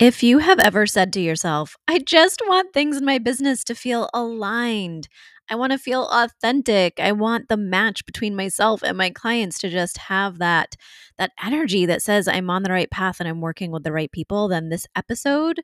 If 0.00 0.22
you 0.22 0.38
have 0.38 0.58
ever 0.58 0.86
said 0.86 1.12
to 1.12 1.20
yourself, 1.20 1.76
I 1.86 1.98
just 1.98 2.40
want 2.48 2.72
things 2.72 2.96
in 2.96 3.04
my 3.04 3.18
business 3.18 3.62
to 3.64 3.74
feel 3.74 4.08
aligned, 4.14 5.08
I 5.50 5.56
want 5.56 5.72
to 5.72 5.78
feel 5.78 6.08
authentic. 6.10 6.98
I 6.98 7.12
want 7.12 7.48
the 7.48 7.58
match 7.58 8.06
between 8.06 8.34
myself 8.34 8.82
and 8.82 8.96
my 8.96 9.10
clients 9.10 9.58
to 9.58 9.68
just 9.68 9.98
have 9.98 10.38
that 10.38 10.74
that 11.18 11.32
energy 11.44 11.84
that 11.84 12.00
says 12.00 12.28
I'm 12.28 12.48
on 12.48 12.62
the 12.62 12.72
right 12.72 12.90
path 12.90 13.20
and 13.20 13.28
I'm 13.28 13.42
working 13.42 13.72
with 13.72 13.84
the 13.84 13.92
right 13.92 14.10
people, 14.10 14.48
then 14.48 14.70
this 14.70 14.86
episode 14.96 15.60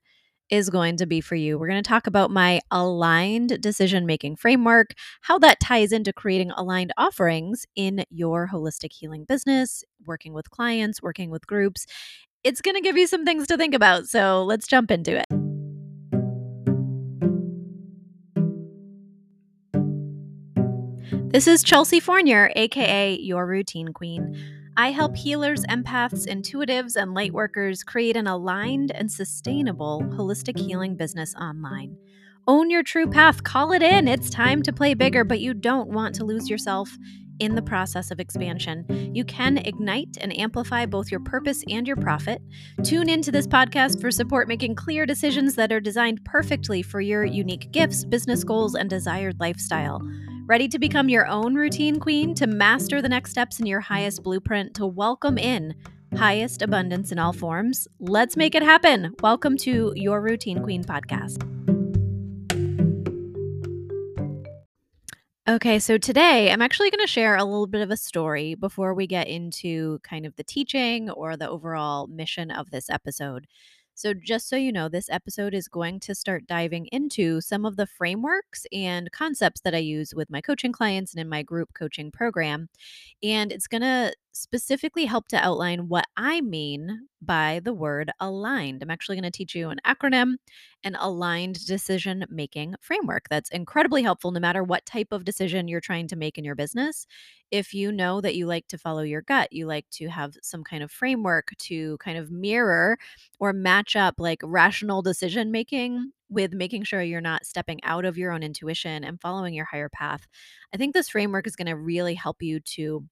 is 0.50 0.70
going 0.70 0.96
to 0.96 1.06
be 1.06 1.20
for 1.20 1.34
you. 1.34 1.58
We're 1.58 1.68
going 1.68 1.82
to 1.82 1.88
talk 1.88 2.06
about 2.06 2.30
my 2.30 2.60
aligned 2.70 3.60
decision 3.60 4.06
making 4.06 4.36
framework, 4.36 4.90
how 5.22 5.38
that 5.40 5.60
ties 5.60 5.92
into 5.92 6.12
creating 6.12 6.52
aligned 6.52 6.92
offerings 6.96 7.66
in 7.74 8.04
your 8.10 8.48
holistic 8.52 8.92
healing 8.92 9.24
business, 9.24 9.82
working 10.06 10.32
with 10.32 10.50
clients, 10.50 11.02
working 11.02 11.30
with 11.30 11.46
groups, 11.46 11.86
it's 12.46 12.60
going 12.60 12.76
to 12.76 12.80
give 12.80 12.96
you 12.96 13.08
some 13.08 13.24
things 13.24 13.48
to 13.48 13.56
think 13.56 13.74
about. 13.74 14.06
So 14.06 14.44
let's 14.44 14.68
jump 14.68 14.92
into 14.92 15.18
it. 15.18 15.26
This 21.32 21.48
is 21.48 21.64
Chelsea 21.64 21.98
Fournier, 21.98 22.52
aka 22.54 23.18
Your 23.18 23.46
Routine 23.46 23.92
Queen. 23.92 24.40
I 24.76 24.92
help 24.92 25.16
healers, 25.16 25.64
empaths, 25.64 26.28
intuitives, 26.28 26.94
and 26.94 27.14
light 27.14 27.32
workers 27.32 27.82
create 27.82 28.16
an 28.16 28.28
aligned 28.28 28.92
and 28.92 29.10
sustainable 29.10 30.02
holistic 30.12 30.56
healing 30.56 30.94
business 30.94 31.34
online. 31.34 31.96
Own 32.46 32.70
your 32.70 32.84
true 32.84 33.08
path, 33.08 33.42
call 33.42 33.72
it 33.72 33.82
in. 33.82 34.06
It's 34.06 34.30
time 34.30 34.62
to 34.62 34.72
play 34.72 34.94
bigger, 34.94 35.24
but 35.24 35.40
you 35.40 35.52
don't 35.52 35.88
want 35.88 36.14
to 36.14 36.24
lose 36.24 36.48
yourself 36.48 36.96
in 37.40 37.54
the 37.54 37.62
process 37.62 38.10
of 38.10 38.20
expansion. 38.20 38.84
You 39.14 39.24
can 39.24 39.58
ignite 39.58 40.16
and 40.20 40.36
amplify 40.38 40.86
both 40.86 41.10
your 41.10 41.20
purpose 41.20 41.62
and 41.68 41.86
your 41.86 41.96
profit. 41.96 42.42
Tune 42.82 43.08
into 43.08 43.32
this 43.32 43.46
podcast 43.46 44.00
for 44.00 44.10
support 44.10 44.48
making 44.48 44.74
clear 44.74 45.06
decisions 45.06 45.54
that 45.56 45.72
are 45.72 45.80
designed 45.80 46.24
perfectly 46.24 46.82
for 46.82 47.00
your 47.00 47.24
unique 47.24 47.70
gifts, 47.72 48.04
business 48.04 48.44
goals, 48.44 48.74
and 48.74 48.90
desired 48.90 49.40
lifestyle. 49.40 50.00
Ready 50.46 50.68
to 50.68 50.78
become 50.78 51.08
your 51.08 51.26
own 51.26 51.54
routine 51.54 51.98
queen, 51.98 52.34
to 52.34 52.46
master 52.46 53.02
the 53.02 53.08
next 53.08 53.32
steps 53.32 53.58
in 53.58 53.66
your 53.66 53.80
highest 53.80 54.22
blueprint, 54.22 54.74
to 54.74 54.86
welcome 54.86 55.38
in 55.38 55.74
highest 56.16 56.62
abundance 56.62 57.12
in 57.12 57.18
all 57.18 57.32
forms? 57.32 57.86
Let's 57.98 58.36
make 58.36 58.54
it 58.54 58.62
happen. 58.62 59.14
Welcome 59.22 59.56
to 59.58 59.92
Your 59.96 60.20
Routine 60.20 60.62
Queen 60.62 60.84
podcast. 60.84 61.55
Okay, 65.48 65.78
so 65.78 65.96
today 65.96 66.50
I'm 66.50 66.60
actually 66.60 66.90
going 66.90 67.04
to 67.04 67.06
share 67.06 67.36
a 67.36 67.44
little 67.44 67.68
bit 67.68 67.80
of 67.80 67.92
a 67.92 67.96
story 67.96 68.56
before 68.56 68.94
we 68.94 69.06
get 69.06 69.28
into 69.28 70.00
kind 70.02 70.26
of 70.26 70.34
the 70.34 70.42
teaching 70.42 71.08
or 71.08 71.36
the 71.36 71.48
overall 71.48 72.08
mission 72.08 72.50
of 72.50 72.70
this 72.72 72.90
episode. 72.90 73.46
So, 73.94 74.12
just 74.12 74.48
so 74.48 74.56
you 74.56 74.72
know, 74.72 74.88
this 74.88 75.08
episode 75.08 75.54
is 75.54 75.68
going 75.68 76.00
to 76.00 76.14
start 76.16 76.48
diving 76.48 76.86
into 76.86 77.40
some 77.40 77.64
of 77.64 77.76
the 77.76 77.86
frameworks 77.86 78.66
and 78.72 79.10
concepts 79.12 79.60
that 79.62 79.74
I 79.74 79.78
use 79.78 80.12
with 80.14 80.28
my 80.30 80.40
coaching 80.40 80.72
clients 80.72 81.14
and 81.14 81.20
in 81.20 81.28
my 81.28 81.42
group 81.44 81.70
coaching 81.74 82.10
program. 82.10 82.68
And 83.22 83.52
it's 83.52 83.68
going 83.68 83.82
to 83.82 84.12
specifically 84.36 85.04
help 85.06 85.28
to 85.28 85.36
outline 85.36 85.88
what 85.88 86.06
I 86.16 86.40
mean 86.40 87.08
by 87.22 87.60
the 87.64 87.72
word 87.72 88.10
aligned. 88.20 88.82
I'm 88.82 88.90
actually 88.90 89.16
going 89.16 89.30
to 89.30 89.36
teach 89.36 89.54
you 89.54 89.70
an 89.70 89.80
acronym, 89.86 90.34
an 90.84 90.96
aligned 91.00 91.64
decision 91.66 92.24
making 92.28 92.74
framework 92.80 93.28
that's 93.28 93.50
incredibly 93.50 94.02
helpful 94.02 94.30
no 94.30 94.40
matter 94.40 94.62
what 94.62 94.86
type 94.86 95.08
of 95.12 95.24
decision 95.24 95.68
you're 95.68 95.80
trying 95.80 96.08
to 96.08 96.16
make 96.16 96.38
in 96.38 96.44
your 96.44 96.54
business. 96.54 97.06
If 97.50 97.72
you 97.74 97.90
know 97.92 98.20
that 98.20 98.34
you 98.34 98.46
like 98.46 98.68
to 98.68 98.78
follow 98.78 99.02
your 99.02 99.22
gut, 99.22 99.52
you 99.52 99.66
like 99.66 99.88
to 99.92 100.08
have 100.08 100.34
some 100.42 100.62
kind 100.64 100.82
of 100.82 100.90
framework 100.90 101.50
to 101.58 101.96
kind 101.98 102.18
of 102.18 102.30
mirror 102.30 102.98
or 103.40 103.52
match 103.52 103.96
up 103.96 104.14
like 104.18 104.40
rational 104.44 105.02
decision 105.02 105.50
making 105.50 106.12
with 106.28 106.52
making 106.52 106.82
sure 106.82 107.02
you're 107.02 107.20
not 107.20 107.46
stepping 107.46 107.82
out 107.84 108.04
of 108.04 108.18
your 108.18 108.32
own 108.32 108.42
intuition 108.42 109.04
and 109.04 109.20
following 109.20 109.54
your 109.54 109.64
higher 109.64 109.88
path. 109.88 110.26
I 110.74 110.76
think 110.76 110.92
this 110.92 111.08
framework 111.08 111.46
is 111.46 111.56
going 111.56 111.68
to 111.68 111.76
really 111.76 112.14
help 112.14 112.42
you 112.42 112.60
to 112.60 113.04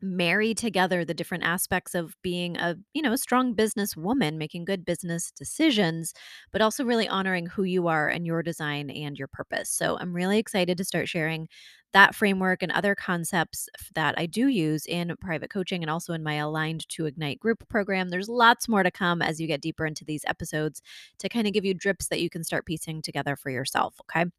marry 0.00 0.54
together 0.54 1.04
the 1.04 1.14
different 1.14 1.44
aspects 1.44 1.94
of 1.94 2.14
being 2.22 2.56
a 2.56 2.76
you 2.94 3.02
know 3.02 3.12
a 3.12 3.18
strong 3.18 3.52
business 3.54 3.96
woman 3.96 4.38
making 4.38 4.64
good 4.64 4.84
business 4.84 5.30
decisions 5.32 6.14
but 6.52 6.62
also 6.62 6.84
really 6.84 7.08
honoring 7.08 7.46
who 7.46 7.64
you 7.64 7.88
are 7.88 8.08
and 8.08 8.26
your 8.26 8.42
design 8.42 8.90
and 8.90 9.18
your 9.18 9.28
purpose. 9.28 9.70
So 9.70 9.98
i'm 10.00 10.14
really 10.14 10.38
excited 10.38 10.78
to 10.78 10.84
start 10.84 11.08
sharing 11.08 11.48
that 11.92 12.14
framework 12.14 12.62
and 12.62 12.70
other 12.72 12.94
concepts 12.94 13.68
that 13.94 14.14
i 14.18 14.26
do 14.26 14.46
use 14.48 14.86
in 14.86 15.14
private 15.20 15.50
coaching 15.50 15.82
and 15.82 15.90
also 15.90 16.12
in 16.12 16.22
my 16.22 16.34
aligned 16.34 16.88
to 16.90 17.06
ignite 17.06 17.40
group 17.40 17.66
program. 17.68 18.08
There's 18.10 18.28
lots 18.28 18.68
more 18.68 18.82
to 18.82 18.90
come 18.90 19.22
as 19.22 19.40
you 19.40 19.46
get 19.46 19.60
deeper 19.62 19.86
into 19.86 20.04
these 20.04 20.24
episodes 20.26 20.82
to 21.18 21.28
kind 21.28 21.46
of 21.46 21.52
give 21.52 21.64
you 21.64 21.74
drips 21.74 22.08
that 22.08 22.20
you 22.20 22.30
can 22.30 22.44
start 22.44 22.66
piecing 22.66 23.02
together 23.02 23.36
for 23.36 23.50
yourself 23.50 23.94
okay? 24.02 24.30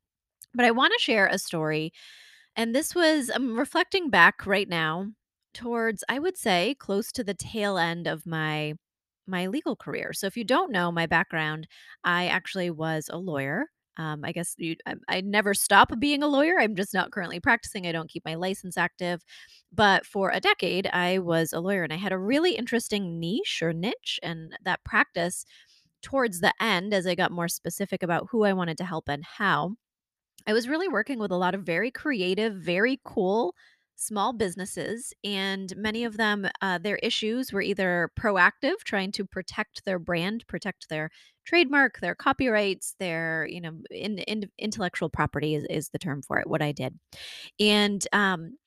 But 0.53 0.65
i 0.65 0.71
want 0.71 0.93
to 0.97 1.03
share 1.03 1.27
a 1.27 1.39
story 1.39 1.93
and 2.55 2.75
this 2.75 2.95
was 2.95 3.31
i'm 3.33 3.57
reflecting 3.57 4.09
back 4.09 4.45
right 4.45 4.69
now 4.69 5.07
towards 5.53 6.03
I 6.09 6.19
would 6.19 6.37
say 6.37 6.75
close 6.79 7.11
to 7.13 7.23
the 7.23 7.33
tail 7.33 7.77
end 7.77 8.07
of 8.07 8.25
my 8.25 8.73
my 9.27 9.47
legal 9.47 9.75
career. 9.75 10.11
So 10.13 10.27
if 10.27 10.35
you 10.37 10.43
don't 10.43 10.71
know 10.71 10.91
my 10.91 11.05
background, 11.05 11.67
I 12.03 12.27
actually 12.27 12.71
was 12.71 13.09
a 13.11 13.17
lawyer. 13.17 13.65
Um, 13.97 14.21
I 14.23 14.31
guess 14.31 14.55
you, 14.57 14.75
I, 14.87 14.95
I 15.07 15.21
never 15.21 15.53
stop 15.53 15.91
being 15.99 16.23
a 16.23 16.27
lawyer. 16.27 16.59
I'm 16.59 16.75
just 16.75 16.93
not 16.93 17.11
currently 17.11 17.39
practicing. 17.39 17.85
I 17.85 17.91
don't 17.91 18.09
keep 18.09 18.23
my 18.25 18.35
license 18.35 18.77
active. 18.77 19.21
But 19.71 20.05
for 20.05 20.31
a 20.31 20.39
decade, 20.39 20.87
I 20.93 21.19
was 21.19 21.53
a 21.53 21.59
lawyer 21.59 21.83
and 21.83 21.93
I 21.93 21.97
had 21.97 22.11
a 22.13 22.17
really 22.17 22.55
interesting 22.55 23.19
niche 23.19 23.59
or 23.61 23.73
niche. 23.73 24.19
And 24.23 24.53
that 24.63 24.83
practice 24.83 25.45
towards 26.01 26.39
the 26.41 26.53
end, 26.61 26.93
as 26.93 27.05
I 27.07 27.15
got 27.15 27.31
more 27.31 27.47
specific 27.49 28.03
about 28.03 28.27
who 28.31 28.43
I 28.45 28.53
wanted 28.53 28.77
to 28.79 28.85
help 28.85 29.09
and 29.09 29.23
how, 29.23 29.75
I 30.47 30.53
was 30.53 30.67
really 30.67 30.87
working 30.87 31.19
with 31.19 31.31
a 31.31 31.37
lot 31.37 31.55
of 31.55 31.63
very 31.63 31.91
creative, 31.91 32.55
very 32.55 32.99
cool 33.03 33.53
small 33.99 34.33
businesses, 34.33 35.13
and 35.23 35.75
many 35.77 36.03
of 36.03 36.17
them, 36.17 36.47
uh, 36.61 36.77
their 36.77 36.97
issues 36.97 37.51
were 37.53 37.61
either 37.61 38.11
proactive, 38.19 38.77
trying 38.85 39.11
to 39.13 39.25
protect 39.25 39.85
their 39.85 39.99
brand, 39.99 40.45
protect 40.47 40.89
their 40.89 41.09
trademark, 41.45 41.99
their 41.99 42.15
copyrights, 42.15 42.95
their 42.99 43.47
you 43.49 43.61
know 43.61 43.73
in, 43.91 44.19
in, 44.19 44.49
intellectual 44.57 45.09
property 45.09 45.55
is, 45.55 45.65
is 45.69 45.89
the 45.89 45.99
term 45.99 46.21
for 46.21 46.39
it. 46.39 46.47
What 46.49 46.61
I 46.61 46.71
did, 46.71 46.97
and 47.59 48.05
um, 48.13 48.57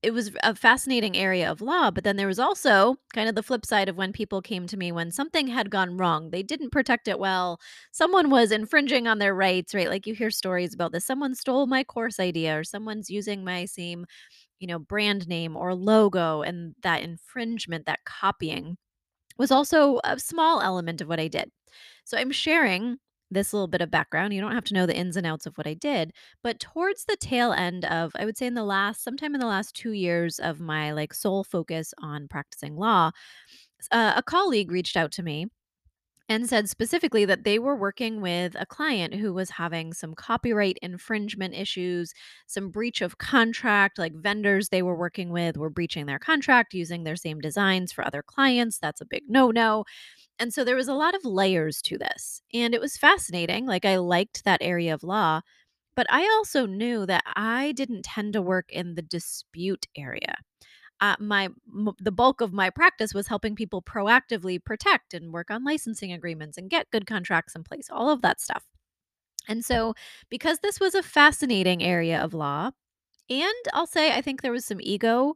it 0.00 0.12
was 0.12 0.30
a 0.44 0.54
fascinating 0.54 1.16
area 1.16 1.50
of 1.50 1.60
law, 1.60 1.90
but 1.90 2.04
then 2.04 2.14
there 2.16 2.28
was 2.28 2.38
also 2.38 2.96
kind 3.12 3.28
of 3.28 3.34
the 3.34 3.42
flip 3.42 3.66
side 3.66 3.88
of 3.88 3.96
when 3.96 4.12
people 4.12 4.40
came 4.40 4.64
to 4.68 4.76
me 4.76 4.92
when 4.92 5.10
something 5.10 5.48
had 5.48 5.70
gone 5.70 5.96
wrong. 5.96 6.30
They 6.30 6.44
didn't 6.44 6.70
protect 6.70 7.08
it 7.08 7.18
well. 7.18 7.58
Someone 7.90 8.30
was 8.30 8.52
infringing 8.52 9.08
on 9.08 9.18
their 9.18 9.34
rights, 9.34 9.74
right? 9.74 9.88
Like 9.88 10.06
you 10.06 10.14
hear 10.14 10.30
stories 10.30 10.72
about 10.72 10.92
this. 10.92 11.04
Someone 11.04 11.34
stole 11.34 11.66
my 11.66 11.82
course 11.82 12.20
idea 12.20 12.56
or 12.60 12.62
someone's 12.62 13.10
using 13.10 13.42
my 13.44 13.64
same 13.64 14.06
you 14.58 14.66
know, 14.66 14.78
brand 14.78 15.28
name 15.28 15.56
or 15.56 15.74
logo 15.74 16.42
and 16.42 16.74
that 16.82 17.02
infringement, 17.02 17.86
that 17.86 18.04
copying 18.04 18.76
was 19.38 19.50
also 19.50 20.00
a 20.04 20.18
small 20.18 20.60
element 20.60 21.00
of 21.00 21.08
what 21.08 21.20
I 21.20 21.28
did. 21.28 21.50
So 22.04 22.18
I'm 22.18 22.32
sharing 22.32 22.98
this 23.30 23.52
little 23.52 23.68
bit 23.68 23.82
of 23.82 23.90
background. 23.90 24.32
You 24.32 24.40
don't 24.40 24.54
have 24.54 24.64
to 24.64 24.74
know 24.74 24.86
the 24.86 24.96
ins 24.96 25.16
and 25.16 25.26
outs 25.26 25.46
of 25.46 25.54
what 25.56 25.66
I 25.66 25.74
did, 25.74 26.12
but 26.42 26.60
towards 26.60 27.04
the 27.04 27.16
tail 27.16 27.52
end 27.52 27.84
of, 27.84 28.12
I 28.14 28.24
would 28.24 28.38
say 28.38 28.46
in 28.46 28.54
the 28.54 28.64
last, 28.64 29.04
sometime 29.04 29.34
in 29.34 29.40
the 29.40 29.46
last 29.46 29.74
two 29.74 29.92
years 29.92 30.38
of 30.38 30.60
my 30.60 30.92
like 30.92 31.12
sole 31.12 31.44
focus 31.44 31.92
on 31.98 32.28
practicing 32.28 32.76
law, 32.76 33.10
uh, 33.92 34.14
a 34.16 34.22
colleague 34.22 34.72
reached 34.72 34.96
out 34.96 35.12
to 35.12 35.22
me 35.22 35.46
and 36.28 36.48
said 36.48 36.68
specifically 36.68 37.24
that 37.24 37.44
they 37.44 37.58
were 37.58 37.74
working 37.76 38.20
with 38.20 38.54
a 38.58 38.66
client 38.66 39.14
who 39.14 39.32
was 39.32 39.50
having 39.50 39.92
some 39.94 40.14
copyright 40.14 40.78
infringement 40.82 41.54
issues, 41.54 42.12
some 42.46 42.70
breach 42.70 43.00
of 43.00 43.18
contract, 43.18 43.98
like 43.98 44.14
vendors 44.14 44.68
they 44.68 44.82
were 44.82 44.96
working 44.96 45.30
with 45.30 45.56
were 45.56 45.70
breaching 45.70 46.06
their 46.06 46.18
contract 46.18 46.74
using 46.74 47.04
their 47.04 47.16
same 47.16 47.40
designs 47.40 47.92
for 47.92 48.06
other 48.06 48.22
clients. 48.22 48.78
That's 48.78 49.00
a 49.00 49.06
big 49.06 49.24
no 49.28 49.50
no. 49.50 49.84
And 50.38 50.52
so 50.54 50.64
there 50.64 50.76
was 50.76 50.88
a 50.88 50.94
lot 50.94 51.14
of 51.14 51.24
layers 51.24 51.82
to 51.82 51.98
this. 51.98 52.42
And 52.54 52.74
it 52.74 52.80
was 52.80 52.96
fascinating. 52.98 53.66
Like 53.66 53.84
I 53.84 53.96
liked 53.98 54.44
that 54.44 54.62
area 54.62 54.94
of 54.94 55.02
law. 55.04 55.42
But 55.96 56.06
I 56.10 56.22
also 56.38 56.66
knew 56.66 57.06
that 57.06 57.24
I 57.36 57.72
didn't 57.72 58.04
tend 58.04 58.32
to 58.34 58.42
work 58.42 58.66
in 58.72 58.94
the 58.96 59.02
dispute 59.02 59.86
area 59.96 60.36
uh, 61.00 61.16
my 61.20 61.44
m- 61.72 61.92
the 61.98 62.12
bulk 62.12 62.40
of 62.40 62.52
my 62.52 62.70
practice 62.70 63.14
was 63.14 63.28
helping 63.28 63.54
people 63.54 63.82
proactively 63.82 64.62
protect 64.62 65.14
and 65.14 65.32
work 65.32 65.50
on 65.50 65.64
licensing 65.64 66.12
agreements 66.12 66.58
and 66.58 66.70
get 66.70 66.90
good 66.90 67.06
contracts 67.06 67.54
in 67.54 67.64
place 67.64 67.88
all 67.90 68.10
of 68.10 68.22
that 68.22 68.40
stuff. 68.40 68.64
And 69.48 69.64
so 69.64 69.94
because 70.28 70.58
this 70.60 70.80
was 70.80 70.94
a 70.94 71.02
fascinating 71.02 71.82
area 71.82 72.20
of 72.22 72.34
law 72.34 72.70
and 73.30 73.54
i'll 73.74 73.86
say 73.86 74.12
i 74.12 74.20
think 74.22 74.42
there 74.42 74.52
was 74.52 74.64
some 74.64 74.80
ego 74.80 75.34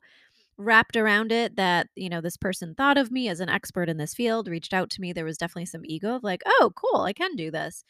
wrapped 0.59 0.97
around 0.97 1.33
it 1.33 1.57
that 1.57 1.89
you 1.97 2.09
know 2.09 2.21
this 2.21 2.37
person 2.37 2.75
thought 2.75 2.99
of 2.99 3.11
me 3.11 3.29
as 3.29 3.41
an 3.41 3.49
expert 3.49 3.89
in 3.89 3.97
this 3.97 4.15
field 4.15 4.49
reached 4.49 4.75
out 4.75 4.91
to 4.91 5.01
me 5.01 5.13
there 5.13 5.25
was 5.25 5.39
definitely 5.39 5.67
some 5.67 5.83
ego 5.85 6.15
of 6.17 6.23
like 6.25 6.43
oh 6.47 6.73
cool 6.77 7.03
i 7.03 7.13
can 7.13 7.37
do 7.37 7.51
this. 7.51 7.85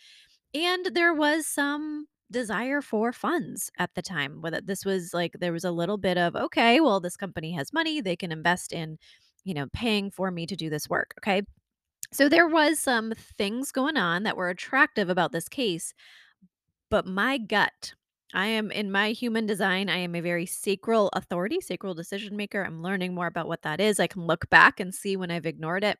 And 0.55 0.87
there 0.95 1.15
was 1.15 1.47
some 1.47 2.09
desire 2.33 2.81
for 2.83 3.13
funds 3.13 3.71
at 3.79 3.95
the 3.95 4.03
time. 4.03 4.41
Whether 4.43 4.61
this 4.61 4.85
was 4.85 5.15
like 5.15 5.37
there 5.39 5.53
was 5.53 5.65
a 5.65 5.71
little 5.71 5.99
bit 5.99 6.19
of, 6.19 6.35
okay, 6.37 6.81
well, 6.81 7.01
this 7.01 7.17
company 7.17 7.53
has 7.53 7.73
money, 7.73 8.01
they 8.01 8.17
can 8.17 8.33
invest 8.33 8.73
in, 8.73 8.99
you 9.45 9.55
know, 9.55 9.67
paying 9.73 10.11
for 10.11 10.31
me 10.31 10.47
to 10.47 10.57
do 10.57 10.71
this 10.71 10.89
work. 10.89 11.15
Okay. 11.21 11.43
So 12.13 12.29
there 12.29 12.49
was 12.49 12.79
some 12.79 13.15
things 13.39 13.73
going 13.73 13.97
on 13.97 14.25
that 14.25 14.37
were 14.37 14.51
attractive 14.51 15.09
about 15.09 15.33
this 15.33 15.49
case, 15.49 15.95
but 16.91 17.07
my 17.07 17.39
gut 17.39 17.95
I 18.35 18.47
am 18.47 18.71
in 18.71 18.91
my 18.91 19.11
human 19.13 19.47
design, 19.47 19.89
I 19.89 19.99
am 19.99 20.15
a 20.15 20.21
very 20.21 20.47
sacral 20.47 21.11
authority, 21.13 21.61
sacral 21.61 21.95
decision 21.95 22.37
maker. 22.37 22.65
I'm 22.65 22.83
learning 22.83 23.15
more 23.15 23.27
about 23.27 23.49
what 23.49 23.63
that 23.63 23.81
is. 23.81 24.01
I 24.01 24.07
can 24.07 24.27
look 24.27 24.49
back 24.49 24.81
and 24.81 24.95
see 24.95 25.17
when 25.17 25.31
I've 25.31 25.47
ignored 25.47 25.85
it. 25.85 25.99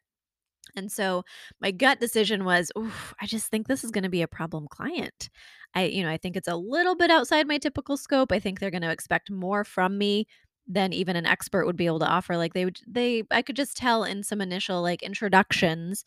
And 0.77 0.91
so 0.91 1.25
my 1.61 1.71
gut 1.71 2.01
decision 2.01 2.45
was, 2.45 2.71
"Oof, 2.79 3.15
I 3.21 3.27
just 3.27 3.49
think 3.49 3.67
this 3.69 3.85
is 3.85 3.91
gonna 3.91 4.09
be 4.09 4.23
a 4.23 4.29
problem 4.29 4.67
client." 4.69 5.29
I 5.75 5.85
you 5.85 6.03
know, 6.03 6.11
I 6.11 6.17
think 6.19 6.37
it's 6.37 6.49
a 6.49 6.57
little 6.57 6.95
bit 6.97 7.11
outside 7.11 7.47
my 7.47 7.59
typical 7.59 7.97
scope. 7.97 8.33
I 8.33 8.39
think 8.41 8.59
they're 8.61 8.71
gonna 8.71 8.91
expect 8.91 9.31
more 9.31 9.65
from 9.65 9.99
me 9.99 10.27
than 10.67 10.93
even 10.93 11.17
an 11.17 11.27
expert 11.27 11.67
would 11.67 11.77
be 11.77 11.87
able 11.87 11.99
to 12.01 12.07
offer. 12.09 12.37
Like 12.37 12.55
they 12.55 12.65
would 12.65 12.81
they 12.87 13.25
I 13.31 13.43
could 13.43 13.57
just 13.57 13.77
tell 13.77 14.05
in 14.05 14.23
some 14.23 14.41
initial 14.41 14.81
like 14.83 15.03
introductions 15.03 16.05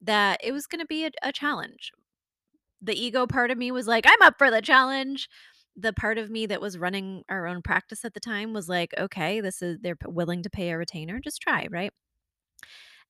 that 0.00 0.40
it 0.42 0.52
was 0.52 0.66
gonna 0.66 0.86
be 0.86 1.04
a, 1.06 1.10
a 1.22 1.32
challenge. 1.32 1.92
The 2.82 2.94
ego 3.00 3.26
part 3.26 3.50
of 3.52 3.58
me 3.58 3.70
was 3.72 3.86
like, 3.86 4.04
"I'm 4.06 4.22
up 4.22 4.36
for 4.38 4.50
the 4.50 4.62
challenge." 4.62 5.28
The 5.76 5.92
part 5.92 6.18
of 6.18 6.28
me 6.30 6.46
that 6.46 6.60
was 6.60 6.76
running 6.78 7.24
our 7.28 7.46
own 7.46 7.62
practice 7.62 8.04
at 8.04 8.14
the 8.14 8.20
time 8.20 8.52
was 8.52 8.68
like, 8.68 8.94
"Okay, 8.98 9.40
this 9.40 9.62
is 9.62 9.78
they're 9.80 9.98
willing 10.06 10.42
to 10.42 10.50
pay 10.50 10.70
a 10.70 10.78
retainer, 10.78 11.20
just 11.20 11.40
try, 11.42 11.68
right?" 11.70 11.92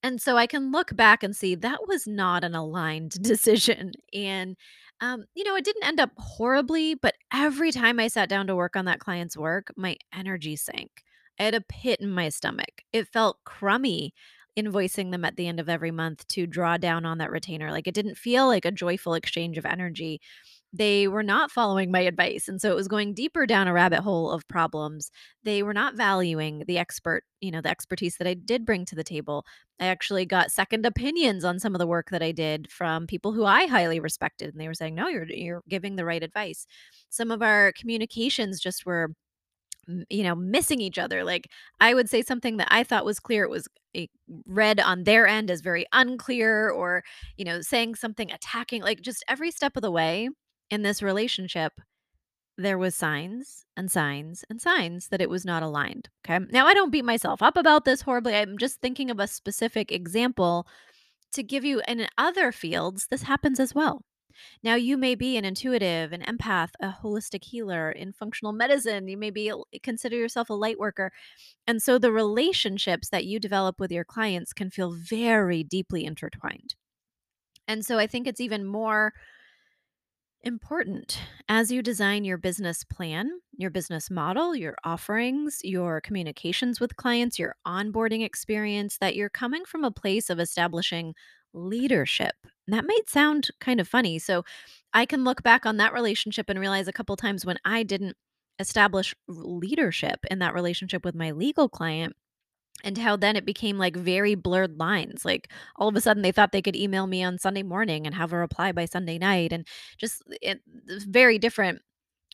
And 0.03 0.21
so 0.21 0.37
I 0.37 0.47
can 0.47 0.71
look 0.71 0.95
back 0.95 1.23
and 1.23 1.35
see 1.35 1.55
that 1.57 1.89
was 1.89 2.07
not 2.07 2.45
an 2.45 2.55
aligned 2.55 3.11
decision. 3.23 3.93
And, 4.13 4.57
um, 5.01 5.25
you 5.35 5.45
know, 5.45 5.57
it 5.57 5.65
didn't 5.65 5.85
end 5.85 6.01
up 6.01 6.11
horribly, 6.17 6.95
but 6.95 7.17
every 7.33 7.73
time 7.73 7.99
I 7.99 8.09
sat 8.09 8.29
down 8.29 8.47
to 8.47 8.57
work 8.57 8.77
on 8.77 8.85
that 8.87 9.01
client's 9.01 9.37
work, 9.37 9.73
my 9.77 9.97
energy 10.13 10.57
sank. 10.57 11.03
I 11.39 11.45
had 11.45 11.55
a 11.55 11.61
pit 11.61 12.01
in 12.01 12.11
my 12.11 12.29
stomach. 12.31 12.83
It 12.93 13.09
felt 13.09 13.39
crummy 13.45 14.13
invoicing 14.59 15.13
them 15.13 15.25
at 15.25 15.37
the 15.37 15.47
end 15.47 15.61
of 15.61 15.69
every 15.69 15.93
month 15.93 16.27
to 16.29 16.45
draw 16.47 16.77
down 16.77 17.05
on 17.07 17.19
that 17.19 17.31
retainer. 17.31 17.71
Like 17.71 17.87
it 17.87 17.95
didn't 17.95 18.17
feel 18.17 18.47
like 18.49 18.65
a 18.65 18.73
joyful 18.73 19.15
exchange 19.15 19.57
of 19.57 19.65
energy 19.65 20.21
they 20.73 21.09
were 21.09 21.23
not 21.23 21.51
following 21.51 21.91
my 21.91 22.01
advice, 22.01 22.49
and 22.49 22.61
so 22.61 22.71
it 22.71 22.77
was 22.77 22.89
going 22.89 23.15
deeper 23.15 23.47
down 23.47 23.69
a 23.69 23.73
rabbit 23.73 24.01
hole 24.01 24.31
of 24.31 24.47
problems. 24.49 25.11
They 25.43 25.63
were 25.63 25.73
not 25.75 25.95
valuing 25.97 26.65
the 26.67 26.79
expert, 26.79 27.25
you 27.41 27.51
know, 27.51 27.61
the 27.63 27.71
expertise 27.71 28.17
that 28.19 28.27
I 28.29 28.35
did 28.35 28.67
bring 28.67 28.85
to 28.87 28.95
the 28.95 29.05
table. 29.05 29.47
I 29.81 29.87
actually 29.87 30.27
got 30.27 30.51
second 30.53 30.85
opinions 30.87 31.45
on 31.45 31.59
some 31.59 31.75
of 31.75 31.79
the 31.79 31.87
work 31.87 32.11
that 32.11 32.23
I 32.23 32.33
did 32.33 32.71
from 32.71 33.07
people 33.07 33.33
who 33.33 33.45
I 33.45 33.67
highly 33.67 34.01
respected, 34.01 34.51
and 34.51 34.61
they 34.61 34.69
were 34.69 34.75
saying, 34.75 34.95
"No, 34.95 35.09
you're 35.09 35.27
you're 35.31 35.63
giving 35.69 35.97
the 35.97 36.05
right 36.05 36.23
advice." 36.23 36.67
Some 37.11 37.31
of 37.31 37.43
our 37.43 37.73
communications 37.73 38.61
just 38.61 38.85
were 38.87 39.11
you 40.11 40.23
know 40.23 40.35
missing 40.35 40.81
each 40.81 40.99
other 40.99 41.25
like 41.25 41.49
i 41.81 41.95
would 41.95 42.11
say 42.11 42.21
something 42.23 42.59
that 42.59 42.69
i 42.71 42.83
thought 42.85 43.07
was 43.07 43.19
clear 43.19 43.45
it 43.45 43.51
was 43.51 43.67
read 44.47 44.81
on 44.81 45.05
their 45.05 45.27
end 45.27 45.51
as 45.51 45.63
very 45.63 45.87
unclear 45.93 46.69
or 46.71 47.03
you 47.39 47.45
know 47.45 47.61
saying 47.63 47.95
something 47.95 48.31
attacking 48.31 48.83
like 48.83 49.01
just 49.01 49.25
every 49.29 49.51
step 49.51 49.77
of 49.77 49.83
the 49.83 49.91
way 49.91 50.29
in 50.71 50.83
this 50.83 51.03
relationship 51.03 51.81
there 52.57 52.79
was 52.79 52.95
signs 52.95 53.67
and 53.77 53.91
signs 53.91 54.45
and 54.51 54.61
signs 54.61 55.09
that 55.09 55.21
it 55.21 55.31
was 55.31 55.45
not 55.45 55.63
aligned 55.63 56.09
okay 56.25 56.45
now 56.51 56.67
i 56.67 56.75
don't 56.75 56.93
beat 56.93 57.05
myself 57.05 57.43
up 57.43 57.57
about 57.57 57.85
this 57.85 58.03
horribly 58.03 58.35
i'm 58.35 58.59
just 58.59 58.81
thinking 58.81 59.11
of 59.11 59.21
a 59.21 59.27
specific 59.27 59.93
example 59.93 60.67
to 61.33 61.43
give 61.43 61.65
you 61.65 61.81
in 61.87 62.07
other 62.17 62.51
fields 62.53 63.07
this 63.09 63.23
happens 63.23 63.61
as 63.61 63.75
well 63.75 64.03
now, 64.63 64.75
you 64.75 64.97
may 64.97 65.15
be 65.15 65.37
an 65.37 65.45
intuitive, 65.45 66.13
an 66.13 66.23
empath, 66.23 66.71
a 66.81 66.95
holistic 67.03 67.45
healer 67.45 67.91
in 67.91 68.13
functional 68.13 68.53
medicine. 68.53 69.09
You 69.09 69.17
may 69.17 69.31
be 69.31 69.53
consider 69.83 70.17
yourself 70.17 70.51
a 70.51 70.55
light 70.55 70.79
worker. 70.79 71.13
And 71.67 71.83
so 71.83 71.99
the 71.99 72.13
relationships 72.13 73.09
that 73.11 73.25
you 73.25 73.39
develop 73.39 73.81
with 73.81 73.93
your 73.93 74.05
clients 74.05 74.53
can 74.53 74.71
feel 74.71 74.93
very 74.93 75.63
deeply 75.63 76.05
intertwined. 76.05 76.75
And 77.67 77.85
so 77.85 77.99
I 77.99 78.07
think 78.07 78.27
it's 78.27 78.41
even 78.41 78.65
more 78.65 79.13
important 80.43 81.21
as 81.49 81.71
you 81.71 81.83
design 81.83 82.25
your 82.25 82.39
business 82.39 82.85
plan, 82.85 83.31
your 83.57 83.71
business 83.71 84.11
model, 84.11 84.55
your 84.55 84.77
offerings, 84.85 85.61
your 85.63 86.01
communications 86.01 86.81
with 86.81 86.97
clients, 86.97 87.39
your 87.39 87.57
onboarding 87.67 88.25
experience, 88.25 88.99
that 88.99 89.17
you're 89.17 89.29
coming 89.29 89.65
from 89.65 89.85
a 89.85 89.91
place 89.91 90.31
of 90.31 90.39
establishing 90.39 91.15
leadership. 91.53 92.35
That 92.67 92.87
might 92.87 93.09
sound 93.09 93.49
kind 93.61 93.81
of 93.81 93.89
funny. 93.89 94.19
So 94.19 94.45
I 94.93 95.07
can 95.07 95.25
look 95.25 95.43
back 95.43 95.67
on 95.67 95.79
that 95.79 95.93
relationship 95.93 96.49
and 96.49 96.59
realize 96.59 96.89
a 96.89 96.93
couple 96.93 97.17
times 97.17 97.45
when 97.45 97.59
I 97.65 97.83
didn't 97.83 98.17
establish 98.59 99.15
leadership 99.27 100.19
in 100.31 100.41
that 100.41 100.55
relationship 100.55 101.05
with 101.05 101.15
my 101.15 101.31
legal 101.31 101.69
client 101.69 102.15
and 102.85 102.97
how 102.99 103.17
then 103.17 103.37
it 103.37 103.45
became 103.45 103.79
like 103.79 103.97
very 103.97 104.35
blurred 104.35 104.79
lines. 104.79 105.25
Like 105.25 105.51
all 105.77 105.89
of 105.89 105.97
a 105.97 106.01
sudden 106.01 106.23
they 106.23 106.33
thought 106.33 106.53
they 106.53 106.63
could 106.63 106.77
email 106.77 107.07
me 107.07 107.23
on 107.23 107.39
Sunday 107.39 107.63
morning 107.63 108.07
and 108.07 108.15
have 108.15 108.33
a 108.33 108.37
reply 108.39 108.73
by 108.73 108.85
Sunday 108.87 109.19
night 109.19 109.53
and 109.53 109.67
just 109.99 110.23
eh, 110.43 110.55
it, 110.55 110.63
very 111.09 111.39
different 111.39 111.81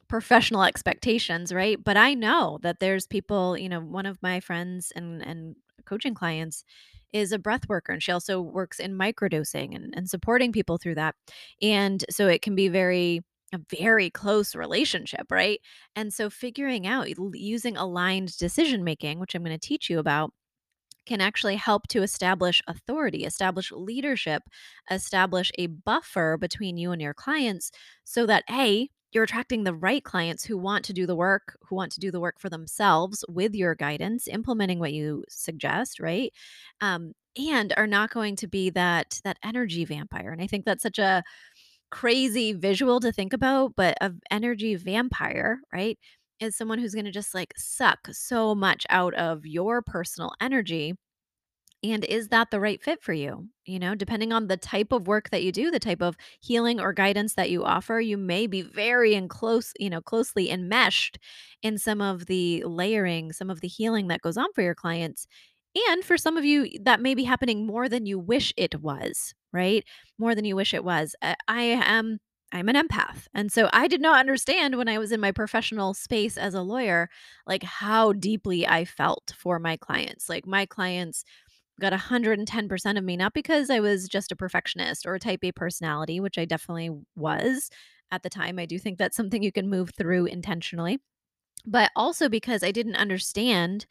professional 0.08 0.62
expectations, 0.64 1.52
right? 1.52 1.82
But 1.82 1.96
I 1.96 2.14
know 2.14 2.58
that 2.62 2.80
there's 2.80 3.06
people, 3.06 3.56
you 3.58 3.68
know, 3.68 3.80
one 3.80 4.06
of 4.06 4.18
my 4.22 4.40
friends 4.40 4.92
and 4.94 5.22
and 5.26 5.56
coaching 5.86 6.14
clients 6.14 6.64
is 7.12 7.32
a 7.32 7.38
breath 7.38 7.68
worker 7.68 7.92
and 7.92 8.02
she 8.02 8.12
also 8.12 8.40
works 8.40 8.80
in 8.80 8.98
microdosing 8.98 9.74
and, 9.74 9.94
and 9.96 10.08
supporting 10.10 10.52
people 10.52 10.78
through 10.78 10.94
that. 10.96 11.14
And 11.62 12.04
so 12.10 12.26
it 12.28 12.42
can 12.42 12.54
be 12.54 12.68
very 12.68 13.22
a 13.54 13.76
very 13.76 14.10
close 14.10 14.54
relationship, 14.54 15.26
right? 15.30 15.60
And 15.96 16.12
so 16.12 16.30
figuring 16.30 16.86
out 16.86 17.08
using 17.34 17.76
aligned 17.76 18.36
decision 18.38 18.84
making, 18.84 19.18
which 19.18 19.34
I'm 19.34 19.44
going 19.44 19.58
to 19.58 19.66
teach 19.66 19.88
you 19.88 19.98
about, 19.98 20.32
can 21.06 21.20
actually 21.20 21.56
help 21.56 21.86
to 21.88 22.02
establish 22.02 22.62
authority, 22.66 23.24
establish 23.24 23.70
leadership, 23.72 24.42
establish 24.90 25.52
a 25.58 25.66
buffer 25.66 26.36
between 26.38 26.76
you 26.76 26.92
and 26.92 27.02
your 27.02 27.14
clients 27.14 27.70
so 28.04 28.26
that 28.26 28.44
A, 28.50 28.88
you're 29.12 29.24
attracting 29.24 29.64
the 29.64 29.74
right 29.74 30.02
clients 30.02 30.44
who 30.44 30.58
want 30.58 30.84
to 30.86 30.92
do 30.92 31.06
the 31.06 31.14
work, 31.14 31.56
who 31.68 31.76
want 31.76 31.92
to 31.92 32.00
do 32.00 32.10
the 32.10 32.20
work 32.20 32.40
for 32.40 32.50
themselves 32.50 33.24
with 33.28 33.54
your 33.54 33.74
guidance, 33.74 34.26
implementing 34.26 34.80
what 34.80 34.92
you 34.92 35.24
suggest, 35.28 36.00
right? 36.00 36.32
Um, 36.80 37.12
and 37.36 37.72
are 37.76 37.86
not 37.86 38.10
going 38.10 38.36
to 38.36 38.46
be 38.46 38.70
that 38.70 39.20
that 39.24 39.38
energy 39.44 39.84
vampire. 39.84 40.30
And 40.30 40.40
I 40.40 40.46
think 40.46 40.64
that's 40.64 40.82
such 40.82 40.98
a 40.98 41.22
crazy 41.94 42.52
visual 42.52 43.00
to 43.00 43.12
think 43.12 43.32
about, 43.32 43.74
but 43.76 43.96
a 44.02 44.12
energy 44.30 44.74
vampire, 44.76 45.60
right? 45.72 45.98
Is 46.40 46.56
someone 46.56 46.78
who's 46.78 46.94
going 46.94 47.06
to 47.06 47.12
just 47.12 47.34
like 47.34 47.54
suck 47.56 48.08
so 48.12 48.54
much 48.54 48.86
out 48.90 49.14
of 49.14 49.46
your 49.46 49.82
personal 49.82 50.32
energy 50.40 50.94
and 51.82 52.04
is 52.06 52.28
that 52.28 52.50
the 52.50 52.60
right 52.60 52.82
fit 52.82 53.02
for 53.02 53.12
you? 53.12 53.48
You 53.66 53.78
know, 53.78 53.94
depending 53.94 54.32
on 54.32 54.46
the 54.48 54.56
type 54.56 54.90
of 54.92 55.06
work 55.06 55.30
that 55.30 55.42
you 55.42 55.52
do, 55.52 55.70
the 55.70 55.78
type 55.78 56.00
of 56.02 56.16
healing 56.40 56.80
or 56.80 56.94
guidance 56.94 57.34
that 57.34 57.50
you 57.50 57.62
offer, 57.64 58.00
you 58.00 58.16
may 58.16 58.46
be 58.46 58.62
very 58.62 59.14
in 59.14 59.28
close, 59.28 59.72
you 59.78 59.90
know, 59.90 60.00
closely 60.00 60.50
enmeshed 60.50 61.18
in 61.62 61.76
some 61.78 62.00
of 62.00 62.26
the 62.26 62.64
layering, 62.64 63.32
some 63.32 63.50
of 63.50 63.60
the 63.60 63.68
healing 63.68 64.08
that 64.08 64.22
goes 64.22 64.38
on 64.38 64.46
for 64.54 64.62
your 64.62 64.74
clients. 64.74 65.26
And 65.88 66.04
for 66.04 66.16
some 66.16 66.36
of 66.36 66.44
you, 66.44 66.68
that 66.82 67.00
may 67.00 67.14
be 67.14 67.24
happening 67.24 67.66
more 67.66 67.88
than 67.88 68.06
you 68.06 68.18
wish 68.18 68.52
it 68.56 68.80
was, 68.80 69.34
right? 69.52 69.84
More 70.18 70.34
than 70.34 70.44
you 70.44 70.54
wish 70.56 70.72
it 70.72 70.84
was. 70.84 71.16
Uh, 71.20 71.34
I 71.48 71.62
am 71.62 72.18
I'm 72.52 72.68
an 72.68 72.76
empath. 72.76 73.26
And 73.34 73.50
so 73.50 73.68
I 73.72 73.88
did 73.88 74.00
not 74.00 74.20
understand 74.20 74.76
when 74.78 74.88
I 74.88 74.98
was 74.98 75.10
in 75.10 75.20
my 75.20 75.32
professional 75.32 75.92
space 75.92 76.36
as 76.38 76.54
a 76.54 76.62
lawyer, 76.62 77.10
like 77.48 77.64
how 77.64 78.12
deeply 78.12 78.64
I 78.64 78.84
felt 78.84 79.32
for 79.36 79.58
my 79.58 79.76
clients. 79.76 80.28
Like 80.28 80.46
my 80.46 80.64
clients 80.64 81.24
got 81.80 81.92
110% 81.92 82.96
of 82.96 83.04
me, 83.04 83.16
not 83.16 83.34
because 83.34 83.70
I 83.70 83.80
was 83.80 84.08
just 84.08 84.30
a 84.30 84.36
perfectionist 84.36 85.06
or 85.06 85.14
a 85.14 85.20
type 85.20 85.40
A 85.42 85.50
personality, 85.50 86.20
which 86.20 86.38
I 86.38 86.44
definitely 86.44 86.90
was 87.16 87.70
at 88.12 88.22
the 88.22 88.30
time. 88.30 88.60
I 88.60 88.66
do 88.66 88.78
think 88.78 88.98
that's 88.98 89.16
something 89.16 89.42
you 89.42 89.50
can 89.52 89.68
move 89.68 89.90
through 89.96 90.26
intentionally, 90.26 91.00
but 91.66 91.90
also 91.96 92.28
because 92.28 92.62
I 92.62 92.70
didn't 92.70 92.96
understand 92.96 93.86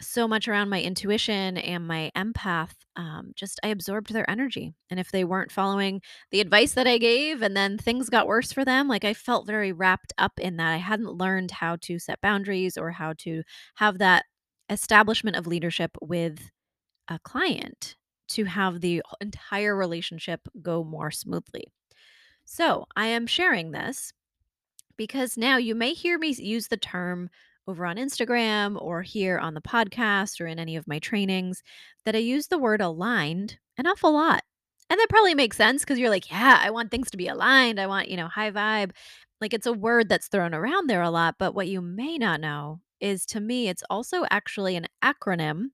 so 0.00 0.28
much 0.28 0.48
around 0.48 0.68
my 0.68 0.80
intuition 0.82 1.56
and 1.56 1.86
my 1.86 2.10
empath. 2.16 2.72
Um, 2.96 3.32
just 3.34 3.60
I 3.62 3.68
absorbed 3.68 4.12
their 4.12 4.28
energy. 4.30 4.74
And 4.90 5.00
if 5.00 5.10
they 5.10 5.24
weren't 5.24 5.52
following 5.52 6.02
the 6.30 6.40
advice 6.40 6.74
that 6.74 6.86
I 6.86 6.98
gave 6.98 7.42
and 7.42 7.56
then 7.56 7.78
things 7.78 8.10
got 8.10 8.26
worse 8.26 8.52
for 8.52 8.64
them, 8.64 8.88
like 8.88 9.04
I 9.04 9.14
felt 9.14 9.46
very 9.46 9.72
wrapped 9.72 10.12
up 10.18 10.38
in 10.38 10.56
that. 10.56 10.72
I 10.72 10.78
hadn't 10.78 11.14
learned 11.18 11.50
how 11.50 11.76
to 11.82 11.98
set 11.98 12.20
boundaries 12.20 12.76
or 12.76 12.90
how 12.92 13.14
to 13.18 13.42
have 13.76 13.98
that 13.98 14.24
establishment 14.68 15.36
of 15.36 15.46
leadership 15.46 15.96
with 16.02 16.50
a 17.08 17.18
client 17.20 17.96
to 18.28 18.44
have 18.44 18.80
the 18.80 19.02
entire 19.20 19.76
relationship 19.76 20.40
go 20.62 20.84
more 20.84 21.10
smoothly. 21.10 21.64
So, 22.44 22.86
I 22.96 23.06
am 23.06 23.26
sharing 23.26 23.72
this 23.72 24.12
because 24.96 25.36
now 25.36 25.56
you 25.56 25.74
may 25.74 25.92
hear 25.92 26.18
me 26.18 26.28
use 26.28 26.68
the 26.68 26.76
term 26.76 27.28
over 27.68 27.86
on 27.86 27.96
Instagram 27.96 28.80
or 28.80 29.02
here 29.02 29.38
on 29.38 29.54
the 29.54 29.60
podcast 29.60 30.40
or 30.40 30.46
in 30.46 30.58
any 30.58 30.76
of 30.76 30.86
my 30.86 30.98
trainings 30.98 31.62
that 32.04 32.14
I 32.14 32.20
use 32.20 32.46
the 32.48 32.58
word 32.58 32.80
aligned 32.80 33.58
an 33.78 33.86
awful 33.86 34.12
lot. 34.12 34.42
And 34.88 35.00
that 35.00 35.08
probably 35.08 35.34
makes 35.34 35.56
sense 35.56 35.82
because 35.82 35.98
you're 35.98 36.10
like, 36.10 36.30
yeah, 36.30 36.60
I 36.62 36.70
want 36.70 36.90
things 36.90 37.10
to 37.10 37.16
be 37.16 37.28
aligned. 37.28 37.80
I 37.80 37.86
want, 37.86 38.08
you 38.08 38.16
know, 38.16 38.28
high 38.28 38.50
vibe. 38.50 38.92
Like 39.40 39.52
it's 39.52 39.66
a 39.66 39.72
word 39.72 40.08
that's 40.08 40.28
thrown 40.28 40.54
around 40.54 40.88
there 40.88 41.02
a 41.02 41.10
lot. 41.10 41.36
But 41.38 41.54
what 41.54 41.68
you 41.68 41.80
may 41.80 42.18
not 42.18 42.40
know 42.40 42.80
is 43.00 43.26
to 43.26 43.40
me, 43.40 43.68
it's 43.68 43.82
also 43.90 44.24
actually 44.30 44.76
an 44.76 44.86
acronym 45.04 45.66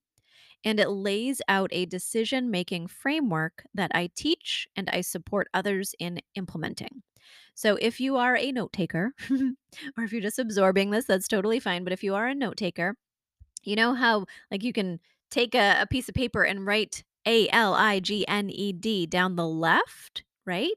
and 0.64 0.80
it 0.80 0.88
lays 0.88 1.42
out 1.48 1.70
a 1.72 1.86
decision 1.86 2.50
making 2.50 2.86
framework 2.86 3.64
that 3.74 3.90
I 3.94 4.10
teach 4.14 4.66
and 4.76 4.88
I 4.92 5.00
support 5.00 5.48
others 5.52 5.94
in 5.98 6.20
implementing. 6.34 7.02
So 7.54 7.76
if 7.80 8.00
you 8.00 8.16
are 8.16 8.36
a 8.36 8.52
note 8.52 8.72
taker, 8.72 9.12
or 9.30 10.04
if 10.04 10.12
you're 10.12 10.22
just 10.22 10.38
absorbing 10.38 10.90
this, 10.90 11.04
that's 11.04 11.28
totally 11.28 11.60
fine. 11.60 11.84
But 11.84 11.92
if 11.92 12.02
you 12.02 12.14
are 12.14 12.26
a 12.28 12.34
note 12.34 12.56
taker, 12.56 12.96
you 13.64 13.76
know 13.76 13.94
how 13.94 14.26
like 14.50 14.62
you 14.64 14.72
can 14.72 15.00
take 15.30 15.54
a, 15.54 15.82
a 15.82 15.86
piece 15.86 16.08
of 16.08 16.14
paper 16.14 16.42
and 16.44 16.66
write 16.66 17.04
A 17.26 17.48
L 17.50 17.74
I 17.74 18.00
G 18.00 18.26
N 18.28 18.50
E 18.50 18.72
D 18.72 19.06
down 19.06 19.36
the 19.36 19.46
left, 19.46 20.24
right? 20.46 20.72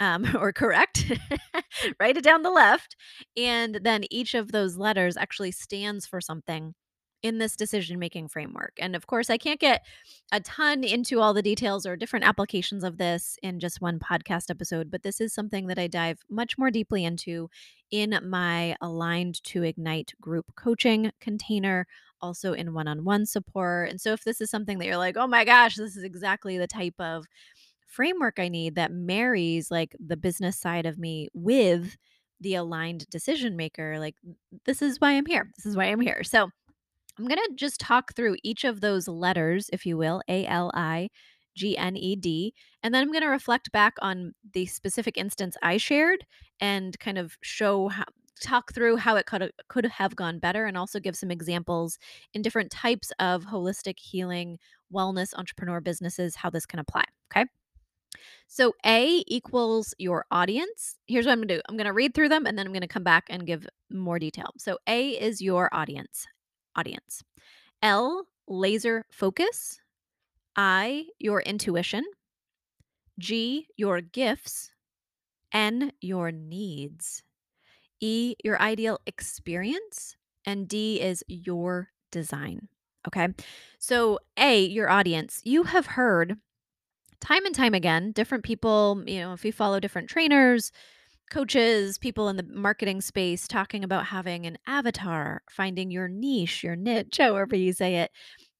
um, 0.00 0.24
or 0.40 0.52
correct, 0.52 1.12
write 2.00 2.16
it 2.16 2.24
down 2.24 2.42
the 2.42 2.50
left. 2.50 2.96
And 3.36 3.80
then 3.82 4.04
each 4.10 4.34
of 4.34 4.52
those 4.52 4.76
letters 4.76 5.16
actually 5.16 5.52
stands 5.52 6.06
for 6.06 6.20
something 6.20 6.74
in 7.22 7.38
this 7.38 7.56
decision 7.56 7.98
making 7.98 8.28
framework. 8.28 8.72
And 8.78 8.96
of 8.96 9.06
course, 9.06 9.30
I 9.30 9.36
can't 9.36 9.60
get 9.60 9.84
a 10.32 10.40
ton 10.40 10.84
into 10.84 11.20
all 11.20 11.34
the 11.34 11.42
details 11.42 11.84
or 11.84 11.96
different 11.96 12.24
applications 12.24 12.82
of 12.82 12.98
this 12.98 13.38
in 13.42 13.60
just 13.60 13.80
one 13.80 13.98
podcast 13.98 14.50
episode, 14.50 14.90
but 14.90 15.02
this 15.02 15.20
is 15.20 15.34
something 15.34 15.66
that 15.66 15.78
I 15.78 15.86
dive 15.86 16.20
much 16.30 16.56
more 16.56 16.70
deeply 16.70 17.04
into 17.04 17.50
in 17.90 18.18
my 18.22 18.76
Aligned 18.80 19.42
to 19.44 19.62
Ignite 19.64 20.12
group 20.20 20.46
coaching 20.56 21.10
container, 21.20 21.86
also 22.20 22.52
in 22.52 22.72
one 22.72 22.88
on 22.88 23.04
one 23.04 23.26
support. 23.26 23.90
And 23.90 24.00
so, 24.00 24.12
if 24.12 24.24
this 24.24 24.40
is 24.40 24.50
something 24.50 24.78
that 24.78 24.86
you're 24.86 24.96
like, 24.96 25.16
oh 25.16 25.26
my 25.26 25.44
gosh, 25.44 25.76
this 25.76 25.96
is 25.96 26.04
exactly 26.04 26.56
the 26.56 26.66
type 26.66 26.98
of 26.98 27.26
framework 27.86 28.38
I 28.38 28.48
need 28.48 28.76
that 28.76 28.92
marries 28.92 29.70
like 29.70 29.96
the 29.98 30.16
business 30.16 30.58
side 30.58 30.86
of 30.86 30.98
me 30.98 31.28
with 31.34 31.96
the 32.40 32.54
aligned 32.54 33.08
decision 33.10 33.56
maker. 33.56 33.98
Like, 33.98 34.14
this 34.64 34.80
is 34.80 35.00
why 35.00 35.12
I'm 35.12 35.26
here. 35.26 35.50
This 35.56 35.66
is 35.66 35.76
why 35.76 35.86
I'm 35.86 36.00
here. 36.00 36.22
So, 36.22 36.50
I'm 37.18 37.26
going 37.26 37.38
to 37.38 37.54
just 37.54 37.80
talk 37.80 38.14
through 38.14 38.36
each 38.42 38.64
of 38.64 38.80
those 38.80 39.08
letters, 39.08 39.68
if 39.72 39.84
you 39.86 39.96
will, 39.96 40.22
A 40.28 40.46
L 40.46 40.70
I 40.74 41.08
G 41.54 41.76
N 41.76 41.96
E 41.96 42.16
D. 42.16 42.54
And 42.82 42.94
then 42.94 43.02
I'm 43.02 43.12
going 43.12 43.22
to 43.22 43.28
reflect 43.28 43.72
back 43.72 43.94
on 44.00 44.34
the 44.52 44.66
specific 44.66 45.16
instance 45.16 45.56
I 45.62 45.76
shared 45.76 46.24
and 46.60 46.98
kind 46.98 47.18
of 47.18 47.36
show 47.42 47.88
how, 47.88 48.04
talk 48.42 48.72
through 48.72 48.96
how 48.96 49.16
it 49.16 49.26
could 49.26 49.52
could 49.68 49.86
have 49.86 50.16
gone 50.16 50.38
better 50.38 50.64
and 50.64 50.76
also 50.76 50.98
give 50.98 51.16
some 51.16 51.30
examples 51.30 51.98
in 52.32 52.42
different 52.42 52.70
types 52.70 53.12
of 53.18 53.44
holistic 53.44 53.98
healing 53.98 54.58
wellness 54.92 55.34
entrepreneur 55.34 55.80
businesses 55.80 56.36
how 56.36 56.48
this 56.48 56.64
can 56.64 56.78
apply 56.78 57.04
okay 57.30 57.44
so 58.48 58.74
A 58.84 59.22
equals 59.26 59.94
your 59.98 60.24
audience. 60.30 60.96
Here's 61.06 61.26
what 61.26 61.32
I'm 61.32 61.38
gonna 61.38 61.54
do 61.54 61.60
I'm 61.68 61.76
gonna 61.76 61.92
read 61.92 62.14
through 62.14 62.28
them 62.30 62.46
and 62.46 62.58
then 62.58 62.66
I'm 62.66 62.72
gonna 62.72 62.88
come 62.88 63.04
back 63.04 63.26
and 63.30 63.46
give 63.46 63.66
more 63.90 64.18
detail. 64.18 64.50
So 64.58 64.78
A 64.86 65.10
is 65.10 65.40
your 65.40 65.68
audience. 65.72 66.26
Audience. 66.76 67.22
L, 67.82 68.26
laser 68.48 69.04
focus. 69.10 69.80
I, 70.56 71.06
your 71.18 71.40
intuition. 71.40 72.04
G, 73.18 73.66
your 73.76 74.00
gifts. 74.00 74.70
N, 75.52 75.92
your 76.00 76.30
needs. 76.30 77.22
E, 78.00 78.34
your 78.44 78.60
ideal 78.60 79.00
experience. 79.06 80.16
And 80.46 80.68
D 80.68 81.00
is 81.00 81.22
your 81.28 81.90
design. 82.10 82.68
Okay. 83.06 83.28
So, 83.78 84.18
A, 84.36 84.64
your 84.64 84.90
audience. 84.90 85.40
You 85.44 85.64
have 85.64 85.86
heard 85.86 86.36
time 87.20 87.44
and 87.44 87.54
time 87.54 87.74
again, 87.74 88.12
different 88.12 88.44
people, 88.44 89.02
you 89.06 89.20
know, 89.20 89.32
if 89.32 89.44
you 89.44 89.52
follow 89.52 89.80
different 89.80 90.08
trainers, 90.08 90.72
coaches, 91.30 91.96
people 91.98 92.28
in 92.28 92.36
the 92.36 92.42
marketing 92.42 93.00
space 93.00 93.48
talking 93.48 93.84
about 93.84 94.06
having 94.06 94.46
an 94.46 94.58
avatar, 94.66 95.42
finding 95.50 95.90
your 95.90 96.08
niche, 96.08 96.62
your 96.64 96.76
niche, 96.76 97.16
however 97.18 97.56
you 97.56 97.72
say 97.72 97.96
it, 97.96 98.10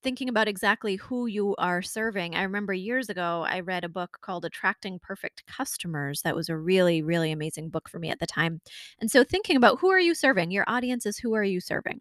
thinking 0.02 0.28
about 0.28 0.48
exactly 0.48 0.96
who 0.96 1.26
you 1.26 1.54
are 1.56 1.82
serving. 1.82 2.34
I 2.34 2.42
remember 2.42 2.72
years 2.72 3.10
ago, 3.10 3.44
I 3.48 3.60
read 3.60 3.84
a 3.84 3.88
book 3.88 4.18
called 4.22 4.44
Attracting 4.44 5.00
Perfect 5.00 5.44
Customers. 5.46 6.22
That 6.22 6.36
was 6.36 6.48
a 6.48 6.56
really, 6.56 7.02
really 7.02 7.32
amazing 7.32 7.68
book 7.68 7.88
for 7.88 7.98
me 7.98 8.08
at 8.08 8.20
the 8.20 8.26
time. 8.26 8.60
And 9.00 9.10
so, 9.10 9.24
thinking 9.24 9.56
about 9.56 9.80
who 9.80 9.90
are 9.90 10.00
you 10.00 10.14
serving? 10.14 10.50
Your 10.50 10.64
audience 10.66 11.04
is 11.04 11.18
who 11.18 11.34
are 11.34 11.44
you 11.44 11.60
serving? 11.60 12.00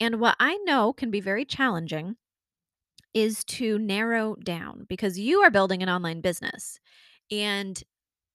And 0.00 0.18
what 0.20 0.36
I 0.40 0.56
know 0.64 0.92
can 0.92 1.10
be 1.10 1.20
very 1.20 1.44
challenging 1.44 2.16
is 3.12 3.44
to 3.44 3.78
narrow 3.78 4.36
down 4.36 4.86
because 4.88 5.18
you 5.18 5.40
are 5.40 5.50
building 5.50 5.82
an 5.82 5.88
online 5.88 6.20
business. 6.20 6.78
And 7.30 7.82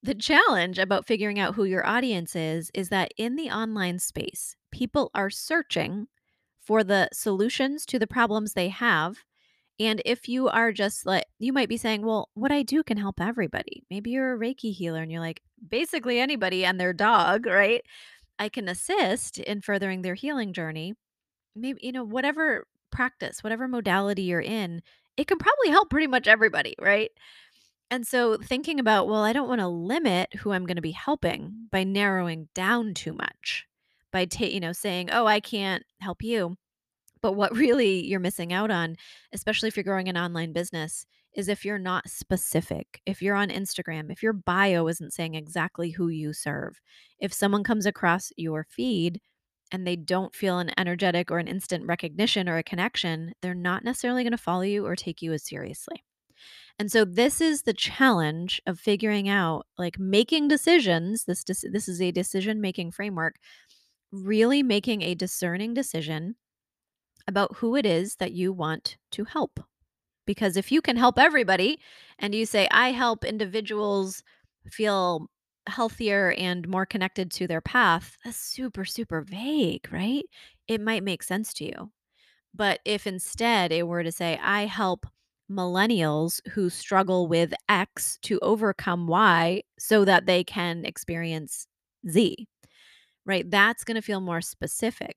the 0.02 0.14
challenge 0.14 0.78
about 0.78 1.06
figuring 1.06 1.38
out 1.38 1.54
who 1.54 1.64
your 1.64 1.86
audience 1.86 2.36
is 2.36 2.70
is 2.74 2.90
that 2.90 3.12
in 3.16 3.36
the 3.36 3.50
online 3.50 3.98
space, 3.98 4.56
people 4.70 5.10
are 5.14 5.30
searching 5.30 6.06
for 6.60 6.84
the 6.84 7.08
solutions 7.12 7.86
to 7.86 7.98
the 7.98 8.06
problems 8.06 8.52
they 8.52 8.68
have. 8.68 9.18
And 9.78 10.00
if 10.04 10.28
you 10.28 10.48
are 10.48 10.72
just 10.72 11.06
like, 11.06 11.24
you 11.38 11.52
might 11.52 11.68
be 11.68 11.76
saying, 11.76 12.04
well, 12.04 12.30
what 12.34 12.52
I 12.52 12.62
do 12.62 12.82
can 12.82 12.96
help 12.96 13.20
everybody. 13.20 13.84
Maybe 13.90 14.10
you're 14.10 14.34
a 14.34 14.38
Reiki 14.38 14.72
healer 14.72 15.02
and 15.02 15.12
you're 15.12 15.20
like, 15.20 15.42
basically 15.68 16.18
anybody 16.18 16.64
and 16.64 16.80
their 16.80 16.92
dog, 16.92 17.46
right? 17.46 17.82
I 18.38 18.48
can 18.48 18.68
assist 18.68 19.38
in 19.38 19.60
furthering 19.60 20.02
their 20.02 20.14
healing 20.14 20.52
journey. 20.52 20.94
Maybe, 21.54 21.80
you 21.82 21.92
know, 21.92 22.04
whatever 22.04 22.66
practice, 22.90 23.42
whatever 23.42 23.68
modality 23.68 24.22
you're 24.22 24.40
in, 24.40 24.82
it 25.16 25.26
can 25.26 25.38
probably 25.38 25.70
help 25.70 25.90
pretty 25.90 26.06
much 26.06 26.26
everybody, 26.28 26.74
right? 26.80 27.10
And 27.90 28.06
so 28.06 28.36
thinking 28.36 28.80
about, 28.80 29.06
well, 29.06 29.22
I 29.22 29.32
don't 29.32 29.48
want 29.48 29.60
to 29.60 29.68
limit 29.68 30.34
who 30.36 30.52
I'm 30.52 30.66
going 30.66 30.76
to 30.76 30.82
be 30.82 30.92
helping 30.92 31.68
by 31.70 31.84
narrowing 31.84 32.48
down 32.54 32.94
too 32.94 33.12
much. 33.12 33.66
By 34.12 34.24
ta- 34.24 34.46
you 34.46 34.60
know 34.60 34.72
saying, 34.72 35.10
"Oh, 35.12 35.26
I 35.26 35.40
can't 35.40 35.84
help 36.00 36.22
you." 36.22 36.56
But 37.22 37.32
what 37.32 37.54
really 37.56 38.04
you're 38.06 38.20
missing 38.20 38.52
out 38.52 38.70
on, 38.70 38.96
especially 39.32 39.68
if 39.68 39.76
you're 39.76 39.84
growing 39.84 40.08
an 40.08 40.16
online 40.16 40.52
business, 40.52 41.06
is 41.34 41.48
if 41.48 41.64
you're 41.64 41.78
not 41.78 42.08
specific. 42.08 43.00
If 43.06 43.20
you're 43.22 43.36
on 43.36 43.50
Instagram, 43.50 44.10
if 44.10 44.22
your 44.22 44.32
bio 44.32 44.88
isn't 44.88 45.12
saying 45.12 45.34
exactly 45.34 45.90
who 45.90 46.08
you 46.08 46.32
serve. 46.32 46.80
If 47.20 47.32
someone 47.32 47.62
comes 47.62 47.86
across 47.86 48.32
your 48.36 48.66
feed 48.68 49.20
and 49.70 49.86
they 49.86 49.96
don't 49.96 50.34
feel 50.34 50.58
an 50.58 50.70
energetic 50.78 51.30
or 51.30 51.38
an 51.38 51.48
instant 51.48 51.84
recognition 51.86 52.48
or 52.48 52.56
a 52.56 52.62
connection, 52.62 53.34
they're 53.42 53.54
not 53.54 53.84
necessarily 53.84 54.22
going 54.22 54.32
to 54.32 54.38
follow 54.38 54.62
you 54.62 54.86
or 54.86 54.96
take 54.96 55.20
you 55.20 55.32
as 55.32 55.44
seriously. 55.44 56.02
And 56.78 56.92
so 56.92 57.04
this 57.04 57.40
is 57.40 57.62
the 57.62 57.72
challenge 57.72 58.60
of 58.66 58.78
figuring 58.78 59.28
out 59.28 59.66
like 59.78 59.98
making 59.98 60.48
decisions. 60.48 61.24
This 61.24 61.44
this 61.44 61.88
is 61.88 62.00
a 62.02 62.10
decision 62.10 62.60
making 62.60 62.92
framework. 62.92 63.36
Really 64.12 64.62
making 64.62 65.02
a 65.02 65.14
discerning 65.14 65.74
decision 65.74 66.36
about 67.26 67.56
who 67.56 67.76
it 67.76 67.86
is 67.86 68.16
that 68.16 68.32
you 68.32 68.52
want 68.52 68.96
to 69.12 69.24
help. 69.24 69.60
Because 70.26 70.56
if 70.56 70.72
you 70.72 70.82
can 70.82 70.96
help 70.96 71.18
everybody 71.18 71.80
and 72.18 72.34
you 72.34 72.46
say 72.46 72.68
I 72.70 72.92
help 72.92 73.24
individuals 73.24 74.22
feel 74.70 75.28
healthier 75.68 76.32
and 76.32 76.68
more 76.68 76.86
connected 76.86 77.30
to 77.32 77.46
their 77.46 77.60
path, 77.60 78.16
that's 78.24 78.36
super, 78.36 78.84
super 78.84 79.22
vague, 79.22 79.88
right? 79.92 80.24
It 80.68 80.80
might 80.80 81.02
make 81.04 81.22
sense 81.22 81.52
to 81.54 81.64
you. 81.64 81.92
But 82.54 82.80
if 82.84 83.06
instead 83.06 83.72
it 83.72 83.86
were 83.86 84.02
to 84.02 84.12
say, 84.12 84.38
I 84.42 84.66
help 84.66 85.06
millennials 85.50 86.40
who 86.50 86.70
struggle 86.70 87.28
with 87.28 87.54
X 87.68 88.18
to 88.22 88.38
overcome 88.40 89.06
Y 89.06 89.62
so 89.78 90.04
that 90.04 90.26
they 90.26 90.44
can 90.44 90.84
experience 90.84 91.66
Z, 92.08 92.48
right? 93.26 93.50
That's 93.50 93.84
going 93.84 93.96
to 93.96 94.02
feel 94.02 94.20
more 94.20 94.40
specific. 94.42 95.16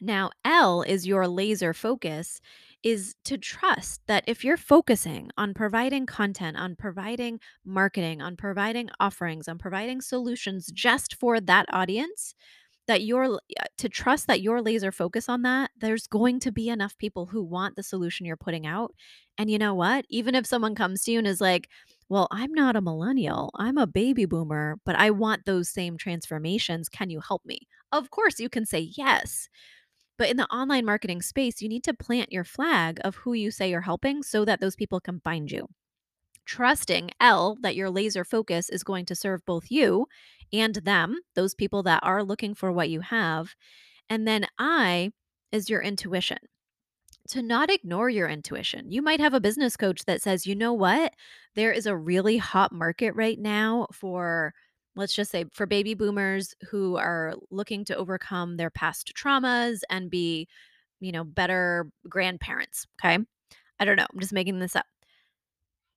Now, 0.00 0.30
L 0.44 0.82
is 0.82 1.06
your 1.06 1.28
laser 1.28 1.72
focus 1.72 2.40
is 2.82 3.14
to 3.24 3.38
trust 3.38 4.00
that 4.08 4.24
if 4.26 4.44
you're 4.44 4.56
focusing 4.56 5.30
on 5.38 5.54
providing 5.54 6.06
content, 6.06 6.56
on 6.56 6.74
providing 6.74 7.38
marketing, 7.64 8.20
on 8.20 8.36
providing 8.36 8.90
offerings, 8.98 9.46
on 9.46 9.58
providing 9.58 10.00
solutions 10.00 10.66
just 10.72 11.14
for 11.14 11.40
that 11.40 11.66
audience, 11.72 12.34
that 12.88 13.02
you're 13.02 13.40
to 13.78 13.88
trust 13.88 14.26
that 14.26 14.42
your 14.42 14.60
laser 14.60 14.92
focus 14.92 15.28
on 15.28 15.42
that, 15.42 15.70
there's 15.76 16.06
going 16.06 16.40
to 16.40 16.52
be 16.52 16.68
enough 16.68 16.98
people 16.98 17.26
who 17.26 17.42
want 17.42 17.76
the 17.76 17.82
solution 17.82 18.26
you're 18.26 18.36
putting 18.36 18.66
out. 18.66 18.92
And 19.38 19.50
you 19.50 19.58
know 19.58 19.74
what? 19.74 20.04
Even 20.10 20.34
if 20.34 20.46
someone 20.46 20.74
comes 20.74 21.04
to 21.04 21.12
you 21.12 21.18
and 21.18 21.26
is 21.26 21.40
like, 21.40 21.68
well, 22.08 22.28
I'm 22.30 22.52
not 22.52 22.76
a 22.76 22.80
millennial, 22.82 23.50
I'm 23.54 23.78
a 23.78 23.86
baby 23.86 24.24
boomer, 24.24 24.78
but 24.84 24.96
I 24.96 25.10
want 25.10 25.44
those 25.46 25.70
same 25.70 25.96
transformations. 25.96 26.88
Can 26.88 27.08
you 27.08 27.20
help 27.20 27.42
me? 27.44 27.60
Of 27.92 28.10
course, 28.10 28.40
you 28.40 28.48
can 28.48 28.66
say 28.66 28.90
yes. 28.96 29.48
But 30.18 30.30
in 30.30 30.36
the 30.36 30.46
online 30.46 30.84
marketing 30.84 31.22
space, 31.22 31.62
you 31.62 31.68
need 31.68 31.84
to 31.84 31.94
plant 31.94 32.32
your 32.32 32.44
flag 32.44 33.00
of 33.04 33.16
who 33.16 33.32
you 33.32 33.50
say 33.50 33.70
you're 33.70 33.80
helping 33.80 34.22
so 34.22 34.44
that 34.44 34.60
those 34.60 34.76
people 34.76 35.00
can 35.00 35.20
find 35.20 35.50
you. 35.50 35.68
Trusting 36.46 37.10
L 37.20 37.56
that 37.62 37.76
your 37.76 37.90
laser 37.90 38.24
focus 38.24 38.68
is 38.68 38.82
going 38.82 39.06
to 39.06 39.14
serve 39.14 39.44
both 39.46 39.70
you 39.70 40.06
and 40.52 40.74
them, 40.74 41.18
those 41.34 41.54
people 41.54 41.82
that 41.84 42.02
are 42.02 42.24
looking 42.24 42.54
for 42.54 42.72
what 42.72 42.90
you 42.90 43.00
have. 43.00 43.54
And 44.10 44.26
then 44.26 44.46
I 44.58 45.10
is 45.50 45.70
your 45.70 45.80
intuition. 45.82 46.38
To 47.28 47.42
not 47.42 47.70
ignore 47.70 48.10
your 48.10 48.28
intuition. 48.28 48.90
You 48.90 49.00
might 49.00 49.20
have 49.20 49.32
a 49.32 49.40
business 49.40 49.76
coach 49.76 50.04
that 50.06 50.20
says, 50.20 50.46
you 50.46 50.56
know 50.56 50.72
what? 50.72 51.12
There 51.54 51.72
is 51.72 51.86
a 51.86 51.96
really 51.96 52.36
hot 52.36 52.72
market 52.72 53.14
right 53.14 53.38
now 53.38 53.86
for 53.92 54.52
let's 54.96 55.14
just 55.14 55.30
say 55.30 55.44
for 55.52 55.64
baby 55.64 55.94
boomers 55.94 56.54
who 56.68 56.96
are 56.96 57.34
looking 57.50 57.84
to 57.86 57.96
overcome 57.96 58.56
their 58.56 58.70
past 58.70 59.12
traumas 59.16 59.80
and 59.88 60.10
be 60.10 60.48
you 61.02 61.12
know, 61.12 61.24
better 61.24 61.90
grandparents. 62.08 62.86
Okay. 63.04 63.18
I 63.78 63.84
don't 63.84 63.96
know. 63.96 64.06
I'm 64.10 64.20
just 64.20 64.32
making 64.32 64.60
this 64.60 64.76
up. 64.76 64.86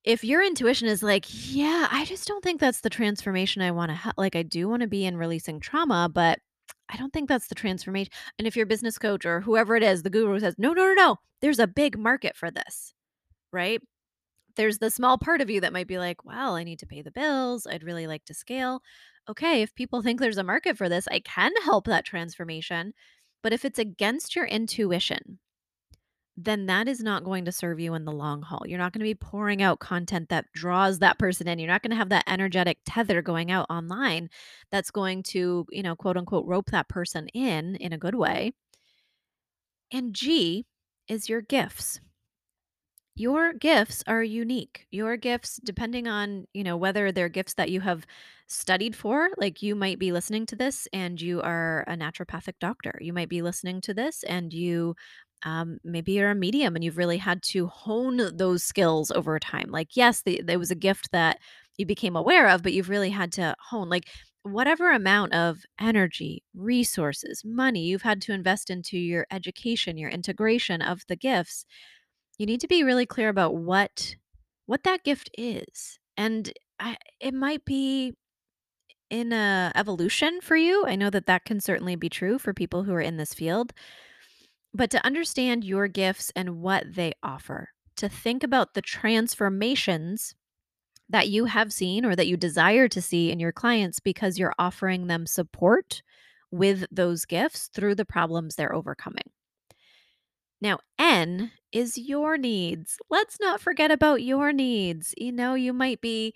If 0.06 0.24
your 0.24 0.44
intuition 0.44 0.88
is 0.88 1.02
like, 1.02 1.26
yeah, 1.28 1.88
I 1.92 2.06
just 2.06 2.28
don't 2.28 2.44
think 2.44 2.62
that's 2.62 2.82
the 2.82 2.92
transformation 2.92 3.64
I 3.64 3.72
want 3.72 3.90
to 3.90 3.96
have. 3.96 4.14
Like, 4.18 4.36
I 4.36 4.44
do 4.44 4.70
want 4.70 4.82
to 4.82 4.88
be 4.88 5.04
in 5.04 5.18
releasing 5.18 5.60
trauma, 5.60 6.10
but 6.14 6.40
I 6.90 6.98
don't 6.98 7.12
think 7.12 7.28
that's 7.28 7.48
the 7.48 7.56
transformation. 7.56 8.14
And 8.38 8.48
if 8.48 8.56
your 8.56 8.68
business 8.68 9.00
coach 9.00 9.26
or 9.26 9.42
whoever 9.42 9.76
it 9.76 9.82
is, 9.82 10.04
the 10.04 10.12
guru 10.12 10.40
says, 10.40 10.56
no, 10.60 10.74
no, 10.74 10.86
no, 10.86 10.94
no, 10.94 11.18
there's 11.42 11.58
a 11.58 11.66
big 11.66 11.98
market 11.98 12.38
for 12.38 12.52
this, 12.52 12.94
right? 13.52 13.82
There's 14.56 14.78
the 14.78 14.92
small 14.92 15.18
part 15.18 15.42
of 15.42 15.50
you 15.50 15.60
that 15.62 15.74
might 15.74 15.88
be 15.88 15.98
like, 15.98 16.24
well, 16.24 16.56
I 16.56 16.64
need 16.64 16.80
to 16.80 16.86
pay 16.86 17.02
the 17.02 17.12
bills. 17.12 17.66
I'd 17.66 17.84
really 17.84 18.06
like 18.06 18.26
to 18.26 18.34
scale. 18.36 18.82
Okay, 19.28 19.64
if 19.64 19.74
people 19.74 20.04
think 20.04 20.20
there's 20.20 20.38
a 20.38 20.44
market 20.44 20.78
for 20.78 20.88
this, 20.88 21.08
I 21.10 21.20
can 21.20 21.52
help 21.64 21.86
that 21.86 22.06
transformation. 22.06 22.94
But 23.42 23.54
if 23.54 23.66
it's 23.66 23.80
against 23.80 24.36
your 24.36 24.46
intuition, 24.46 25.40
then 26.38 26.65
that 26.65 26.88
is 26.88 27.01
not 27.01 27.24
going 27.24 27.46
to 27.46 27.51
serve 27.51 27.80
you 27.80 27.94
in 27.94 28.04
the 28.04 28.12
long 28.12 28.42
haul. 28.42 28.63
You're 28.65 28.80
not 28.80 28.92
going 28.92 29.00
to 29.00 29.06
be 29.06 29.15
pouring 29.15 29.62
out 29.62 29.80
content 29.80 30.30
that 30.30 30.51
draws 30.54 31.00
that 31.00 31.18
person 31.18 31.48
in. 31.48 31.60
You're 31.60 31.70
not 31.70 31.82
going 31.82 31.92
to 31.92 31.98
have 31.98 32.10
that 32.10 32.25
energetic 32.27 32.80
tether 32.86 33.22
going 33.22 33.51
out 33.51 33.68
online 33.70 34.30
that's 34.70 34.92
going 34.92 35.24
to, 35.24 35.65
you 35.70 35.84
know, 35.84 35.96
quote 35.96 36.18
unquote, 36.18 36.46
rope 36.46 36.72
that 36.72 36.89
person 36.89 37.27
in 37.30 37.75
in 37.77 37.94
a 37.94 37.98
good 37.98 38.15
way. 38.15 38.54
And 39.92 40.13
G 40.13 40.65
is 41.08 41.30
your 41.30 41.42
gifts. 41.42 42.01
Your 43.15 43.54
gifts 43.54 44.04
are 44.08 44.24
unique. 44.24 44.88
Your 44.92 45.15
gifts, 45.15 45.58
depending 45.63 46.06
on, 46.06 46.48
you 46.54 46.65
know, 46.65 46.75
whether 46.75 47.13
they're 47.13 47.30
gifts 47.30 47.54
that 47.54 47.70
you 47.72 47.80
have 47.80 48.06
studied 48.48 48.94
for, 48.94 49.30
like 49.38 49.62
you 49.63 49.74
might 49.74 50.00
be 50.00 50.12
listening 50.12 50.46
to 50.48 50.56
this 50.56 50.88
and 50.92 51.22
you 51.22 51.42
are 51.42 51.86
a 51.88 51.96
naturopathic 51.96 52.56
doctor. 52.60 52.98
You 53.00 53.13
might 53.13 53.30
be 53.30 53.42
listening 53.42 53.80
to 53.82 53.94
this 53.94 54.24
and 54.24 54.54
you 54.54 54.96
um, 55.44 55.77
maybe 55.84 56.13
you're 56.13 56.32
a 56.32 56.36
medium 56.36 56.75
and 56.75 56.84
you've 56.84 56.98
really 56.98 57.18
had 57.18 57.42
to 57.44 57.68
hone 57.68 58.36
those 58.36 58.63
skills 58.63 59.12
over 59.12 59.38
time. 59.39 59.70
Like, 59.70 59.96
yes, 59.96 60.22
the, 60.22 60.42
there 60.44 60.60
was 60.60 60.72
a 60.72 60.75
gift 60.75 61.12
that 61.12 61.39
you 61.77 61.86
became 61.86 62.15
aware 62.15 62.48
of, 62.50 62.63
but 62.63 62.74
you've 62.74 62.89
really 62.89 63.10
had 63.10 63.32
to 63.34 63.56
hone. 63.70 63.89
Like, 63.89 64.08
whatever 64.44 64.92
amount 64.92 65.34
of 65.34 65.60
energy, 65.80 66.44
resources, 66.54 67.44
money 67.44 67.82
you've 67.86 68.04
had 68.04 68.22
to 68.22 68.34
invest 68.34 68.70
into 68.70 68.98
your 68.98 69.25
education, 69.32 69.98
your 69.98 70.10
integration 70.10 70.82
of 70.82 71.01
the 71.08 71.15
gifts 71.15 71.65
you 72.38 72.46
need 72.46 72.62
to 72.62 72.68
be 72.68 72.84
really 72.84 73.06
clear 73.06 73.30
about 73.30 73.56
what 73.56 74.15
what 74.65 74.84
that 74.84 75.04
gift 75.04 75.30
is. 75.38 76.00
And 76.18 76.51
I, 76.80 76.98
it 77.20 77.34
might 77.34 77.63
be 77.65 78.13
in 79.10 79.32
a 79.32 79.72
evolution 79.75 80.39
for 80.42 80.56
you. 80.56 80.86
I 80.86 80.96
know 80.96 81.10
that 81.12 81.27
that 81.27 81.46
can 81.46 81.60
certainly 81.60 81.96
be 81.96 82.10
true 82.10 82.39
for 82.39 82.54
people 82.54 82.84
who 82.84 82.94
are 82.94 83.01
in 83.01 83.18
this 83.18 83.34
field. 83.34 83.74
But 84.75 84.89
to 84.91 85.05
understand 85.05 85.63
your 85.63 85.88
gifts 85.88 86.34
and 86.36 86.62
what 86.62 86.96
they 86.96 87.13
offer, 87.24 87.70
to 87.96 88.10
think 88.10 88.44
about 88.44 88.74
the 88.74 88.82
transformations 88.82 90.36
that 91.08 91.29
you 91.29 91.46
have 91.46 91.72
seen 91.72 92.03
or 92.03 92.13
that 92.13 92.27
you 92.27 92.36
desire 92.36 92.89
to 92.89 93.01
see 93.01 93.32
in 93.32 93.39
your 93.39 93.53
clients 93.53 94.01
because 94.01 94.38
you're 94.38 94.53
offering 94.60 95.08
them 95.08 95.27
support 95.27 96.01
with 96.51 96.86
those 96.91 97.24
gifts 97.24 97.70
through 97.74 97.96
the 97.96 98.03
problems 98.03 98.55
they're 98.55 98.75
overcoming. 98.75 99.32
Now, 100.60 100.79
N 101.00 101.51
is 101.72 101.98
your 101.98 102.38
needs. 102.38 102.98
Let's 103.10 103.39
not 103.39 103.62
forget 103.62 103.91
about 103.91 104.24
your 104.24 104.51
needs. 104.51 105.13
You 105.15 105.32
know, 105.32 105.53
you 105.53 105.72
might 105.72 106.01
be 106.01 106.34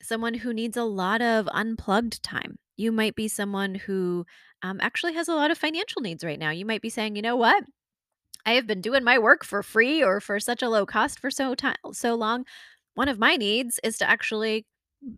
someone 0.00 0.34
who 0.34 0.54
needs 0.54 0.76
a 0.76 0.84
lot 0.84 1.22
of 1.22 1.48
unplugged 1.52 2.22
time. 2.22 2.60
You 2.76 2.92
might 2.92 3.16
be 3.16 3.26
someone 3.26 3.74
who 3.74 4.26
um, 4.62 4.78
actually 4.80 5.14
has 5.14 5.26
a 5.26 5.34
lot 5.34 5.50
of 5.50 5.58
financial 5.58 6.02
needs 6.02 6.22
right 6.22 6.38
now. 6.38 6.50
You 6.50 6.64
might 6.64 6.82
be 6.82 6.88
saying, 6.88 7.16
you 7.16 7.22
know 7.22 7.36
what? 7.36 7.64
I 8.46 8.52
have 8.52 8.66
been 8.66 8.80
doing 8.80 9.04
my 9.04 9.18
work 9.18 9.44
for 9.44 9.62
free 9.62 10.02
or 10.02 10.20
for 10.20 10.40
such 10.40 10.62
a 10.62 10.68
low 10.68 10.86
cost 10.86 11.18
for 11.20 11.30
so 11.30 11.54
time 11.54 11.76
so 11.92 12.14
long. 12.14 12.44
One 12.94 13.08
of 13.08 13.18
my 13.18 13.36
needs 13.36 13.80
is 13.84 13.98
to 13.98 14.08
actually 14.10 14.66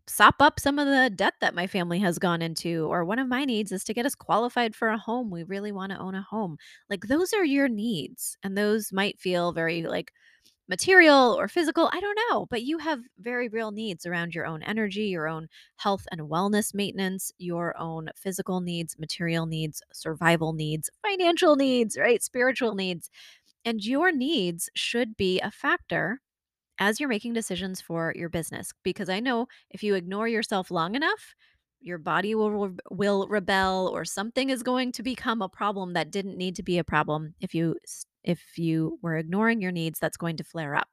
sop 0.09 0.37
up 0.41 0.61
some 0.61 0.79
of 0.79 0.87
the 0.87 1.11
debt 1.15 1.35
that 1.41 1.55
my 1.55 1.67
family 1.67 1.99
has 1.99 2.19
gone 2.19 2.41
into 2.43 2.87
or 2.91 3.05
one 3.05 3.19
of 3.19 3.29
my 3.29 3.45
needs 3.45 3.73
is 3.73 3.83
to 3.85 3.95
get 3.95 4.07
us 4.07 4.15
qualified 4.15 4.77
for 4.77 4.89
a 4.89 4.99
home 4.99 5.29
we 5.31 5.43
really 5.43 5.73
want 5.73 5.91
to 5.91 5.99
own 5.99 6.15
a 6.15 6.23
home 6.23 6.57
like 6.89 7.03
those 7.09 7.33
are 7.33 7.45
your 7.45 7.69
needs 7.69 8.37
and 8.45 8.57
those 8.57 8.93
might 8.93 9.19
feel 9.21 9.53
very 9.53 9.83
like 9.83 10.13
material 10.73 11.37
or 11.39 11.49
physical 11.49 11.91
i 11.93 12.01
don't 12.01 12.19
know 12.31 12.47
but 12.47 12.63
you 12.63 12.79
have 12.79 13.01
very 13.19 13.49
real 13.49 13.71
needs 13.71 14.07
around 14.07 14.35
your 14.35 14.47
own 14.47 14.63
energy 14.63 15.03
your 15.03 15.29
own 15.29 15.47
health 15.77 16.07
and 16.11 16.23
wellness 16.23 16.75
maintenance 16.75 17.31
your 17.37 17.79
own 17.79 18.09
physical 18.17 18.61
needs 18.63 18.99
material 18.99 19.45
needs 19.45 19.83
survival 19.93 20.55
needs 20.55 20.89
financial 21.07 21.57
needs 21.57 21.99
right 21.99 22.23
spiritual 22.23 22.75
needs 22.75 23.11
and 23.67 23.85
your 23.85 24.11
needs 24.13 24.71
should 24.75 25.17
be 25.17 25.41
a 25.41 25.51
factor 25.51 26.21
as 26.79 26.99
you're 26.99 27.09
making 27.09 27.33
decisions 27.33 27.81
for 27.81 28.13
your 28.17 28.29
business 28.29 28.73
because 28.83 29.09
I 29.09 29.21
know 29.21 29.47
if 29.71 29.83
you 29.83 29.95
ignore 29.95 30.27
yourself 30.27 30.71
long 30.71 30.95
enough, 30.95 31.35
your 31.81 31.99
body 31.99 32.35
will 32.35 32.73
will 32.91 33.27
rebel 33.29 33.91
or 33.93 34.05
something 34.05 34.51
is 34.51 34.63
going 34.63 34.93
to 34.93 35.03
become 35.03 35.43
a 35.43 35.49
problem 35.49 35.93
that 35.93 36.11
didn't 36.11 36.39
need 36.39 36.57
to 36.57 36.63
be 36.63 36.79
a 36.79 36.85
problem 36.85 37.35
if 37.41 37.55
you 37.55 37.77
if 38.25 38.59
you 38.59 38.99
were 39.03 39.17
ignoring 39.17 39.61
your 39.61 39.73
needs 39.73 39.99
that's 39.99 40.17
going 40.17 40.37
to 40.37 40.45
flare 40.45 40.75
up. 40.75 40.89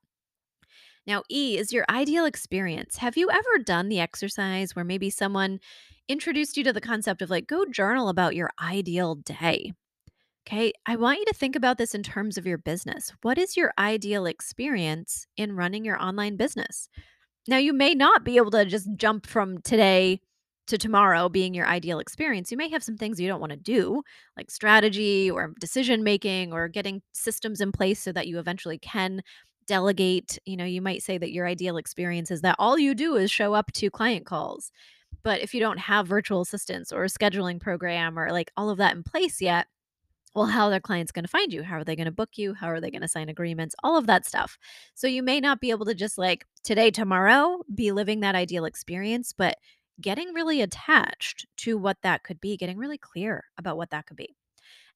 Now, 1.08 1.24
E 1.30 1.58
is 1.58 1.74
your 1.74 1.86
ideal 1.90 2.26
experience. 2.26 2.98
Have 2.98 3.18
you 3.18 3.32
ever 3.32 3.64
done 3.64 3.90
the 3.90 4.00
exercise 4.00 4.76
where 4.76 4.86
maybe 4.86 5.10
someone 5.10 5.60
introduced 6.08 6.58
you 6.58 6.64
to 6.66 6.74
the 6.74 6.82
concept 6.82 7.22
of 7.22 7.30
like 7.30 7.48
go 7.48 7.66
journal 7.66 8.10
about 8.10 8.36
your 8.36 8.52
ideal 8.62 9.16
day? 9.16 9.74
Okay, 10.48 10.72
I 10.86 10.96
want 10.96 11.20
you 11.20 11.26
to 11.26 11.34
think 11.34 11.56
about 11.56 11.78
this 11.78 11.94
in 11.94 12.04
terms 12.04 12.38
of 12.38 12.46
your 12.46 12.58
business. 12.58 13.14
What 13.22 13.38
is 13.38 13.56
your 13.56 13.72
ideal 13.78 14.26
experience 14.26 15.28
in 15.38 15.56
running 15.56 15.86
your 15.86 16.02
online 16.02 16.38
business? 16.38 16.90
Now, 17.48 17.58
you 17.58 17.74
may 17.74 17.94
not 17.94 18.24
be 18.24 18.38
able 18.38 18.52
to 18.52 18.66
just 18.66 18.90
jump 18.96 19.26
from 19.26 19.62
today 19.62 20.22
to 20.70 20.78
tomorrow 20.78 21.30
being 21.30 21.54
your 21.54 21.68
ideal 21.68 22.00
experience. 22.00 22.52
You 22.52 22.58
may 22.58 22.70
have 22.70 22.84
some 22.84 22.98
things 22.98 23.20
you 23.20 23.28
don't 23.28 23.40
want 23.40 23.52
to 23.52 23.58
do, 23.58 24.02
like 24.38 24.50
strategy 24.50 25.30
or 25.30 25.54
decision 25.60 26.04
making 26.04 26.54
or 26.54 26.68
getting 26.68 27.02
systems 27.12 27.62
in 27.62 27.72
place 27.72 28.00
so 28.02 28.12
that 28.12 28.28
you 28.28 28.40
eventually 28.40 28.78
can 28.78 29.22
delegate. 29.68 30.40
You 30.46 30.58
know, 30.58 30.66
you 30.66 30.82
might 30.82 31.04
say 31.04 31.18
that 31.18 31.32
your 31.32 31.48
ideal 31.48 31.78
experience 31.78 32.32
is 32.32 32.42
that 32.42 32.56
all 32.58 32.80
you 32.80 32.96
do 32.96 33.16
is 33.16 33.30
show 33.30 33.54
up 33.54 33.72
to 33.74 33.90
client 33.90 34.26
calls. 34.26 34.72
But 35.24 35.42
if 35.42 35.54
you 35.54 35.60
don't 35.60 35.80
have 35.80 36.08
virtual 36.08 36.42
assistants 36.42 36.92
or 36.92 37.04
a 37.04 37.08
scheduling 37.08 37.60
program 37.60 38.18
or 38.18 38.32
like 38.32 38.52
all 38.56 38.70
of 38.70 38.78
that 38.78 38.96
in 38.96 39.04
place 39.04 39.42
yet, 39.42 39.68
well, 40.36 40.46
how 40.46 40.66
are 40.66 40.70
their 40.70 40.80
clients 40.80 41.12
going 41.12 41.26
to 41.26 41.30
find 41.30 41.52
you? 41.52 41.64
How 41.64 41.78
are 41.78 41.84
they 41.84 41.96
going 41.96 42.06
to 42.06 42.12
book 42.12 42.30
you? 42.36 42.54
How 42.54 42.70
are 42.70 42.80
they 42.80 42.92
going 42.92 43.02
to 43.02 43.08
sign 43.08 43.30
agreements? 43.30 43.76
All 43.84 43.98
of 43.98 44.08
that 44.08 44.26
stuff. 44.26 44.58
So 44.94 45.08
you 45.08 45.24
may 45.24 45.40
not 45.40 45.60
be 45.60 45.72
able 45.72 45.86
to 45.88 45.96
just 45.96 46.18
like 46.18 46.46
today, 46.64 46.92
tomorrow 46.92 47.60
be 47.74 47.92
living 47.92 48.20
that 48.20 48.36
ideal 48.36 48.66
experience, 48.66 49.34
but 49.36 49.58
getting 50.02 50.34
really 50.34 50.62
attached 50.62 51.46
to 51.58 51.78
what 51.78 51.98
that 52.04 52.24
could 52.24 52.42
be, 52.42 52.58
getting 52.58 52.78
really 52.78 52.98
clear 52.98 53.46
about 53.58 53.78
what 53.78 53.90
that 53.92 54.06
could 54.08 54.18
be. 54.18 54.36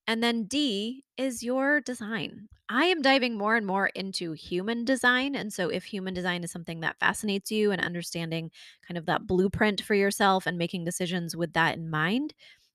And 0.08 0.22
then 0.24 0.46
D 0.46 1.04
is 1.18 1.44
your 1.44 1.82
design. 1.82 2.50
I 2.70 2.86
am 2.86 3.02
diving 3.02 3.38
more 3.38 3.56
and 3.56 3.66
more 3.66 3.88
into 3.88 4.34
human 4.34 4.84
design. 4.86 5.36
And 5.36 5.54
so, 5.54 5.70
if 5.70 5.86
human 5.86 6.14
design 6.14 6.44
is 6.44 6.52
something 6.52 6.82
that 6.82 7.00
fascinates 7.00 7.52
you 7.52 7.72
and 7.72 7.82
understanding 7.84 8.52
kind 8.88 8.98
of 8.98 9.06
that 9.06 9.28
blueprint 9.28 9.82
for 9.82 9.96
yourself 9.96 10.46
and 10.46 10.58
making 10.58 10.86
decisions 10.86 11.36
with 11.38 11.54
that 11.54 11.78
in 11.78 11.90
mind, 11.90 12.34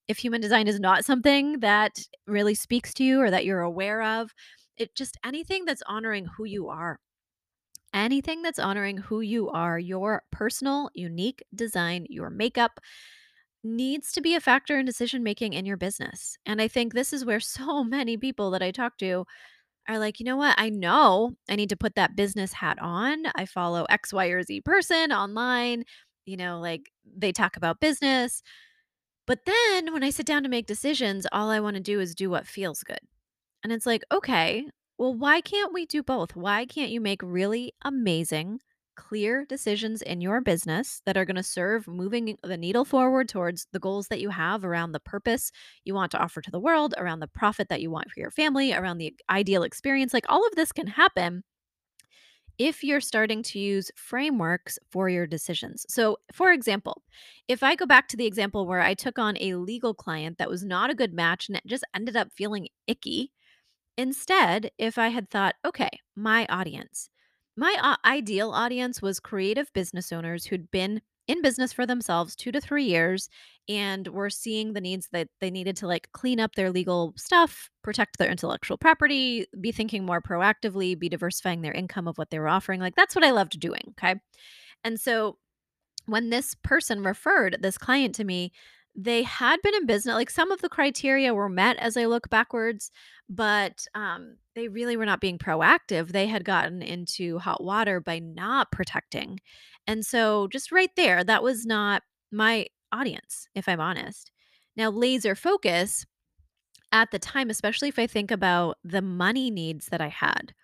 if 0.09 0.19
human 0.19 0.41
design 0.41 0.69
is 0.69 0.81
not 0.81 1.05
something 1.05 1.61
that 1.61 1.99
really 2.27 2.55
speaks 2.55 2.95
to 2.95 3.05
you 3.05 3.21
or 3.21 3.31
that 3.31 3.45
you're 3.45 3.61
aware 3.61 4.03
of, 4.03 4.33
it 4.77 4.95
just 4.95 5.19
anything 5.25 5.65
that's 5.67 5.83
honoring 5.87 6.27
who 6.37 6.45
you 6.45 6.69
are. 6.69 6.99
Anything 7.95 8.43
that's 8.43 8.59
honoring 8.59 8.99
who 8.99 9.21
you 9.21 9.49
are, 9.51 9.79
your 9.79 10.23
personal, 10.31 10.91
unique 10.95 11.43
design, 11.55 12.07
your 12.09 12.31
makeup, 12.31 12.81
needs 13.65 14.13
to 14.13 14.21
be 14.21 14.35
a 14.35 14.41
factor 14.41 14.79
in 14.79 14.87
decision 14.87 15.23
making 15.23 15.53
in 15.53 15.67
your 15.67 15.77
business. 15.77 16.37
And 16.47 16.61
I 16.63 16.69
think 16.69 16.95
this 16.95 17.13
is 17.13 17.25
where 17.25 17.41
so 17.41 17.85
many 17.85 18.17
people 18.17 18.51
that 18.53 18.63
I 18.63 18.71
talk 18.71 18.99
to 18.99 19.25
are 19.89 19.99
like, 19.99 20.21
you 20.21 20.27
know 20.27 20.37
what? 20.37 20.55
I 20.59 20.71
know 20.71 21.33
I 21.49 21.57
need 21.57 21.71
to 21.71 21.77
put 21.77 21.95
that 21.97 22.17
business 22.17 22.53
hat 22.53 22.79
on. 22.81 23.25
I 23.37 23.47
follow 23.47 23.87
X, 23.89 24.13
Y, 24.13 24.27
or 24.27 24.43
Z 24.43 24.63
person 24.63 25.13
online. 25.13 25.85
You 26.27 26.37
know, 26.37 26.61
like 26.61 26.91
they 27.07 27.33
talk 27.33 27.57
about 27.57 27.81
business. 27.81 28.43
But 29.27 29.41
then 29.47 29.93
when 29.93 30.03
I 30.03 30.11
sit 30.11 30.27
down 30.27 30.43
to 30.45 30.49
make 30.49 30.67
decisions, 30.67 31.27
all 31.33 31.51
I 31.51 31.61
want 31.61 31.77
to 31.77 31.83
do 31.83 32.01
is 32.01 32.15
do 32.15 32.31
what 32.31 32.47
feels 32.47 32.83
good. 32.83 33.01
And 33.65 33.73
it's 33.73 33.87
like, 33.87 34.05
okay, 34.13 34.67
well, 34.99 35.15
why 35.15 35.41
can't 35.41 35.73
we 35.73 35.87
do 35.87 36.03
both? 36.03 36.35
Why 36.37 36.67
can't 36.67 36.91
you 36.91 37.01
make 37.01 37.23
really 37.23 37.73
amazing, 37.83 38.61
clear 38.97 39.47
decisions 39.47 40.03
in 40.03 40.21
your 40.21 40.41
business 40.41 41.01
that 41.07 41.17
are 41.17 41.25
going 41.25 41.37
to 41.37 41.43
serve 41.43 41.87
moving 41.87 42.37
the 42.43 42.57
needle 42.57 42.85
forward 42.85 43.29
towards 43.29 43.69
the 43.73 43.79
goals 43.79 44.09
that 44.09 44.21
you 44.21 44.31
have 44.31 44.65
around 44.65 44.91
the 44.93 45.01
purpose 45.01 45.53
you 45.85 45.95
want 45.95 46.11
to 46.13 46.19
offer 46.19 46.41
to 46.41 46.51
the 46.51 46.59
world, 46.61 46.95
around 46.99 47.21
the 47.21 47.29
profit 47.29 47.69
that 47.69 47.81
you 47.81 47.91
want 47.91 48.11
for 48.11 48.19
your 48.21 48.33
family, 48.33 48.73
around 48.75 48.99
the 48.99 49.15
ideal 49.31 49.63
experience? 49.63 50.13
Like 50.13 50.27
all 50.29 50.45
of 50.47 50.57
this 50.57 50.73
can 50.73 50.89
happen 50.89 51.45
if 52.59 52.83
you're 52.83 53.01
starting 53.01 53.43
to 53.45 53.59
use 53.59 53.91
frameworks 53.95 54.79
for 54.91 55.09
your 55.09 55.27
decisions. 55.27 55.87
So, 55.89 56.19
for 56.33 56.53
example, 56.53 57.03
if 57.47 57.63
I 57.63 57.77
go 57.77 57.87
back 57.87 58.09
to 58.09 58.17
the 58.17 58.27
example 58.27 58.67
where 58.67 58.81
I 58.81 58.95
took 58.95 59.19
on 59.19 59.37
a 59.39 59.55
legal 59.55 59.95
client 59.95 60.39
that 60.39 60.51
was 60.51 60.65
not 60.65 60.91
a 60.91 60.95
good 60.95 61.15
match 61.15 61.49
and 61.49 61.57
it 61.57 61.67
just 61.67 61.85
ended 61.95 62.17
up 62.17 62.33
feeling 62.33 62.69
icky, 62.89 63.33
Instead, 63.99 64.71
if 64.79 64.97
I 64.97 65.09
had 65.09 65.29
thought, 65.29 65.57
okay, 65.67 65.91
my 66.17 66.47
audience, 66.49 67.11
my 67.57 67.77
uh, 67.83 67.97
ideal 68.07 68.53
audience 68.53 69.03
was 69.03 69.21
creative 69.21 69.71
business 69.75 70.13
owners 70.13 70.47
who'd 70.47 70.71
been 70.71 71.03
in 71.27 71.43
business 71.43 71.73
for 71.75 71.85
themselves 71.85 72.35
two 72.35 72.53
to 72.53 72.61
three 72.61 72.85
years 72.85 73.29
and 73.69 74.09
were 74.09 74.31
seeing 74.31 74.73
the 74.73 74.81
needs 74.81 75.09
that 75.13 75.29
they 75.41 75.51
needed 75.51 75.77
to 75.77 75.87
like 75.87 76.09
clean 76.13 76.41
up 76.41 76.55
their 76.55 76.71
legal 76.71 77.13
stuff, 77.17 77.69
protect 77.83 78.17
their 78.19 78.31
intellectual 78.31 78.79
property, 78.79 79.45
be 79.61 79.73
thinking 79.73 80.07
more 80.07 80.23
proactively, 80.23 80.99
be 80.99 81.11
diversifying 81.11 81.61
their 81.61 81.75
income 81.75 82.09
of 82.09 82.17
what 82.17 82.31
they 82.31 82.39
were 82.39 82.49
offering. 82.49 82.81
Like 82.81 82.95
that's 82.97 83.15
what 83.15 83.25
I 83.25 83.33
loved 83.33 83.61
doing. 83.61 83.83
Okay. 83.99 84.15
And 84.85 85.01
so 85.01 85.39
when 86.07 86.31
this 86.31 86.55
person 86.65 87.05
referred 87.05 87.59
this 87.61 87.79
client 87.79 88.15
to 88.17 88.25
me, 88.25 88.53
they 89.01 89.23
had 89.23 89.63
been 89.63 89.77
in 89.77 89.87
business 89.87 90.17
like 90.17 90.29
some 90.29 90.51
of 90.51 90.61
the 90.61 90.69
criteria 90.69 91.33
were 91.33 91.49
met 91.49 91.77
as 91.77 91.97
I 91.97 92.07
look 92.07 92.29
backwards, 92.31 92.91
but 93.29 93.87
um, 93.95 94.39
they 94.57 94.67
really 94.67 94.97
were 94.97 95.07
not 95.07 95.21
being 95.21 95.39
proactive. 95.39 96.09
They 96.09 96.27
had 96.27 96.45
gotten 96.45 96.83
into 96.83 97.39
hot 97.39 97.63
water 97.63 98.01
by 98.01 98.19
not 98.19 98.73
protecting. 98.73 99.39
And 99.87 100.05
so, 100.05 100.49
just 100.49 100.73
right 100.73 100.91
there, 100.97 101.23
that 101.23 101.45
was 101.45 101.65
not 101.65 102.03
my 102.33 102.67
audience, 102.91 103.47
if 103.55 103.69
I'm 103.69 103.81
honest. 103.81 104.33
Now, 104.77 104.91
laser 104.91 105.37
focus 105.37 106.05
at 106.91 107.13
the 107.13 107.21
time, 107.21 107.51
especially 107.51 107.89
if 107.89 108.01
I 108.01 108.09
think 108.09 108.33
about 108.33 108.79
the 108.83 109.03
money 109.03 109.49
needs 109.49 109.87
that 109.87 110.01
I 110.01 110.09
had, 110.09 110.55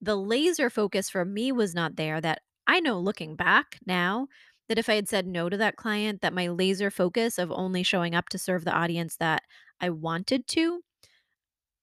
the 0.00 0.16
laser 0.16 0.68
focus 0.68 1.08
for 1.08 1.24
me 1.24 1.52
was 1.52 1.76
not 1.76 1.94
there 1.94 2.20
that 2.20 2.40
I 2.66 2.80
know 2.80 2.98
looking 2.98 3.36
back 3.36 3.78
now 3.86 4.26
that 4.68 4.78
if 4.78 4.88
I 4.88 4.94
had 4.94 5.08
said 5.08 5.26
no 5.26 5.48
to 5.48 5.56
that 5.56 5.76
client, 5.76 6.20
that 6.22 6.32
my 6.32 6.48
laser 6.48 6.90
focus 6.90 7.38
of 7.38 7.50
only 7.52 7.82
showing 7.82 8.14
up 8.14 8.28
to 8.30 8.38
serve 8.38 8.64
the 8.64 8.74
audience 8.74 9.16
that 9.16 9.42
I 9.80 9.90
wanted 9.90 10.46
to, 10.48 10.82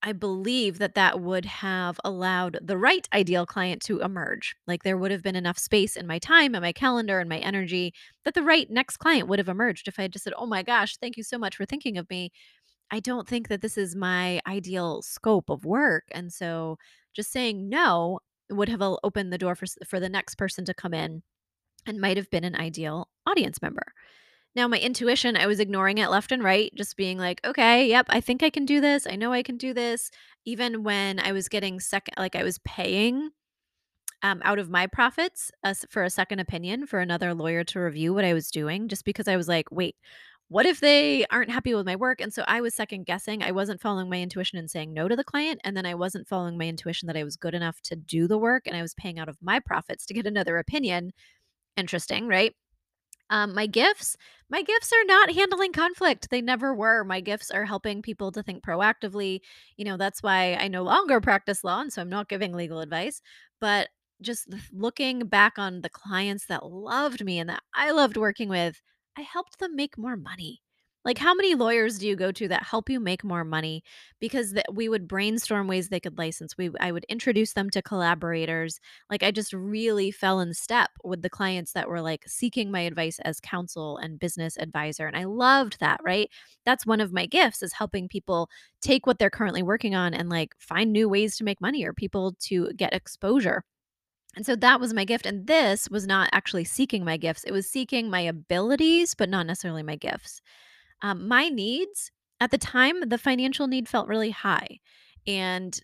I 0.06 0.12
believe 0.12 0.80
that 0.80 0.96
that 0.96 1.22
would 1.22 1.46
have 1.46 1.98
allowed 2.04 2.60
the 2.62 2.78
right 2.78 3.08
ideal 3.14 3.46
client 3.46 3.82
to 3.84 4.02
emerge. 4.02 4.54
Like 4.68 4.84
there 4.84 4.98
would 4.98 5.12
have 5.12 5.24
been 5.24 5.38
enough 5.38 5.58
space 5.58 5.96
in 5.96 6.06
my 6.06 6.20
time 6.20 6.54
and 6.56 6.62
my 6.62 6.74
calendar 6.74 7.20
and 7.20 7.30
my 7.30 7.38
energy 7.38 7.94
that 8.26 8.34
the 8.34 8.44
right 8.44 8.70
next 8.70 8.98
client 8.98 9.30
would 9.30 9.40
have 9.40 9.48
emerged 9.48 9.88
if 9.88 9.98
I 9.98 10.04
had 10.04 10.12
just 10.12 10.26
said, 10.26 10.34
Oh 10.38 10.46
my 10.46 10.62
gosh, 10.62 10.98
thank 10.98 11.16
you 11.16 11.24
so 11.24 11.38
much 11.38 11.56
for 11.56 11.66
thinking 11.66 11.98
of 11.98 12.10
me. 12.10 12.32
I 12.92 13.00
don't 13.00 13.28
think 13.28 13.50
that 13.50 13.62
this 13.62 13.78
is 13.78 13.96
my 13.96 14.42
ideal 14.48 15.02
scope 15.04 15.50
of 15.50 15.66
work. 15.66 16.06
And 16.14 16.34
so 16.34 16.78
just 17.16 17.32
saying 17.32 17.70
no 17.70 18.20
would 18.50 18.70
have 18.70 18.82
opened 18.82 19.34
the 19.34 19.38
door 19.38 19.56
for, 19.56 19.66
for 19.88 20.00
the 20.00 20.10
next 20.10 20.36
person 20.36 20.66
to 20.66 20.74
come 20.74 20.94
in 20.94 21.24
and 21.86 22.00
might 22.00 22.18
have 22.18 22.30
been 22.30 22.44
an 22.44 22.56
ideal 22.56 23.10
audience 23.26 23.62
member. 23.62 23.94
Now, 24.56 24.68
my 24.68 24.78
intuition, 24.78 25.36
I 25.36 25.48
was 25.48 25.60
ignoring 25.60 25.98
it 25.98 26.10
left 26.10 26.32
and 26.32 26.44
right, 26.44 26.72
just 26.76 26.96
being 26.96 27.18
like, 27.18 27.42
okay, 27.44 27.88
yep, 27.88 28.06
I 28.10 28.22
think 28.22 28.44
I 28.44 28.52
can 28.52 28.66
do 28.66 28.80
this. 28.80 29.08
I 29.08 29.16
know 29.16 29.34
I 29.34 29.42
can 29.42 29.58
do 29.58 29.74
this. 29.74 30.12
Even 30.46 30.84
when 30.84 31.20
I 31.20 31.32
was 31.32 31.48
getting 31.48 31.80
second, 31.80 32.14
like 32.18 32.36
I 32.36 32.44
was 32.44 32.60
paying 32.60 33.32
um, 34.22 34.42
out 34.46 34.60
of 34.60 34.70
my 34.70 34.86
profits 34.86 35.52
as 35.64 35.86
for 35.90 36.04
a 36.04 36.10
second 36.10 36.40
opinion 36.40 36.86
for 36.86 37.00
another 37.00 37.34
lawyer 37.34 37.64
to 37.66 37.80
review 37.80 38.14
what 38.14 38.26
I 38.26 38.34
was 38.34 38.52
doing, 38.52 38.88
just 38.88 39.06
because 39.06 39.28
I 39.28 39.38
was 39.38 39.48
like, 39.48 39.72
wait, 39.72 39.96
what 40.50 40.68
if 40.68 40.80
they 40.80 41.26
aren't 41.32 41.50
happy 41.50 41.74
with 41.74 41.88
my 41.88 41.96
work? 41.96 42.22
And 42.22 42.32
so 42.32 42.44
I 42.48 42.62
was 42.62 42.76
second 42.76 43.08
guessing. 43.08 43.42
I 43.42 43.52
wasn't 43.52 43.82
following 43.82 44.08
my 44.08 44.22
intuition 44.22 44.60
and 44.60 44.70
saying 44.70 44.94
no 44.94 45.08
to 45.08 45.16
the 45.16 45.24
client. 45.24 45.60
And 45.64 45.76
then 45.76 45.88
I 45.88 45.96
wasn't 45.96 46.28
following 46.28 46.60
my 46.60 46.68
intuition 46.68 47.08
that 47.08 47.18
I 47.18 47.24
was 47.24 47.38
good 47.38 47.56
enough 47.56 47.82
to 47.86 47.96
do 47.96 48.28
the 48.28 48.38
work. 48.38 48.68
And 48.68 48.78
I 48.78 48.84
was 48.84 48.94
paying 48.94 49.18
out 49.18 49.30
of 49.30 49.38
my 49.42 49.60
profits 49.60 50.06
to 50.06 50.14
get 50.14 50.28
another 50.28 50.58
opinion. 50.58 51.12
Interesting, 51.78 52.28
right? 52.28 52.54
Um, 53.30 53.56
my 53.56 53.68
gifts, 53.68 54.18
my 54.50 54.62
gifts 54.64 54.92
are 54.94 55.06
not 55.06 55.32
handling 55.34 55.74
conflict. 55.74 56.30
They 56.32 56.42
never 56.42 56.76
were. 56.76 57.04
My 57.06 57.22
gifts 57.22 57.52
are 57.52 57.66
helping 57.66 58.02
people 58.02 58.32
to 58.34 58.44
think 58.44 58.64
proactively. 58.64 59.42
You 59.78 59.86
know, 59.86 59.98
that's 59.98 60.24
why 60.24 60.56
I 60.56 60.68
no 60.70 60.84
longer 60.84 61.22
practice 61.22 61.64
law. 61.64 61.82
And 61.82 61.94
so 61.94 62.02
I'm 62.02 62.10
not 62.10 62.30
giving 62.30 62.54
legal 62.54 62.82
advice. 62.82 63.22
But 63.62 63.90
just 64.22 64.48
looking 64.74 65.28
back 65.28 65.60
on 65.60 65.82
the 65.82 65.90
clients 65.90 66.48
that 66.48 66.66
loved 66.66 67.26
me 67.26 67.40
and 67.40 67.50
that 67.50 67.64
I 67.76 67.92
loved 67.92 68.18
working 68.18 68.50
with, 68.50 68.82
I 69.18 69.22
helped 69.22 69.60
them 69.60 69.76
make 69.76 69.98
more 69.98 70.18
money. 70.18 70.62
Like, 71.06 71.18
how 71.18 71.34
many 71.34 71.54
lawyers 71.56 72.00
do 72.00 72.08
you 72.08 72.16
go 72.16 72.32
to 72.32 72.48
that 72.48 72.64
help 72.64 72.90
you 72.90 73.00
make 73.00 73.24
more 73.24 73.44
money? 73.44 73.84
Because 74.20 74.54
th- 74.54 74.66
we 74.72 74.88
would 74.88 75.08
brainstorm 75.08 75.68
ways 75.68 75.90
they 75.90 76.00
could 76.00 76.18
license. 76.18 76.58
We, 76.58 76.72
I 76.80 76.92
would 76.92 77.06
introduce 77.10 77.54
them 77.54 77.70
to 77.72 77.82
collaborators 77.82 78.80
like 79.10 79.24
I 79.24 79.32
just 79.32 79.54
really 79.54 80.12
fell 80.12 80.40
in 80.40 80.54
step 80.54 80.92
with 81.04 81.22
the 81.22 81.30
clients 81.30 81.74
that 81.74 81.90
were 81.90 82.02
like 82.02 82.24
seeking 82.28 82.72
my 82.72 82.82
advice 82.82 83.20
as 83.20 83.40
counsel 83.40 83.98
and 83.98 84.20
business 84.20 84.58
advisor 84.58 85.08
and 85.08 85.18
I 85.18 85.26
loved 85.26 85.80
that, 85.80 86.00
right? 86.04 86.30
That's 86.66 86.86
one 86.86 87.02
of 87.02 87.12
my 87.14 87.26
gifts 87.26 87.62
is 87.64 87.74
helping 87.74 88.08
people 88.08 88.50
take 88.82 89.06
what 89.06 89.20
they're 89.20 89.30
currently 89.30 89.64
working 89.64 89.96
on 89.96 90.14
and 90.14 90.30
like 90.30 90.56
find 90.60 90.92
new 90.92 91.10
ways 91.10 91.36
to 91.38 91.44
make 91.44 91.62
money 91.62 91.84
or 91.86 91.94
people 91.94 92.36
to 92.42 92.72
get 92.74 92.94
exposure. 92.94 93.64
And 94.36 94.46
so 94.46 94.56
that 94.58 94.80
was 94.80 94.94
my 94.94 95.06
gift 95.06 95.26
and 95.26 95.48
this 95.48 95.90
was 95.90 96.08
not 96.08 96.30
actually 96.34 96.64
seeking 96.66 97.06
my 97.06 97.18
gifts. 97.18 97.44
It 97.44 97.52
was 97.52 97.70
seeking 97.70 98.10
my 98.10 98.22
abilities 98.22 99.16
but 99.16 99.30
not 99.30 99.46
necessarily 99.48 99.84
my 99.84 99.96
gifts. 99.96 100.42
Um, 101.04 101.28
my 101.28 101.50
needs 101.50 102.10
at 102.40 102.52
the 102.52 102.58
time, 102.58 103.08
the 103.08 103.18
financial 103.18 103.68
need 103.68 103.88
felt 103.88 104.08
really 104.08 104.32
high. 104.32 104.80
And, 105.28 105.80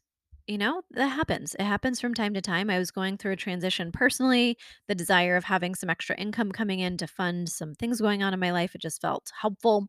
you 0.48 0.58
know, 0.58 0.82
that 0.92 1.08
happens. 1.08 1.56
It 1.60 1.64
happens 1.64 2.02
from 2.02 2.14
time 2.14 2.34
to 2.34 2.42
time. 2.42 2.70
I 2.70 2.80
was 2.80 2.90
going 2.90 3.18
through 3.18 3.34
a 3.34 3.38
transition 3.38 3.92
personally, 3.92 4.58
the 4.88 4.96
desire 4.96 5.36
of 5.36 5.44
having 5.44 5.76
some 5.76 5.90
extra 5.90 6.18
income 6.18 6.52
coming 6.52 6.80
in 6.80 6.98
to 6.98 7.08
fund 7.08 7.50
some 7.50 7.76
things 7.76 8.02
going 8.02 8.24
on 8.24 8.34
in 8.34 8.40
my 8.40 8.52
life. 8.52 8.74
It 8.76 8.82
just 8.82 9.02
felt 9.02 9.32
helpful. 9.40 9.88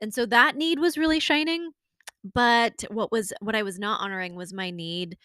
And 0.00 0.14
so 0.14 0.24
that 0.26 0.56
need 0.56 0.78
was 0.78 0.96
really 0.96 1.20
shining. 1.20 1.72
But 2.34 2.84
what 2.90 3.12
was 3.12 3.32
what 3.40 3.56
I 3.56 3.62
was 3.62 3.78
not 3.78 4.00
honoring 4.00 4.34
was 4.34 4.52
my 4.52 4.70
need 4.70 5.16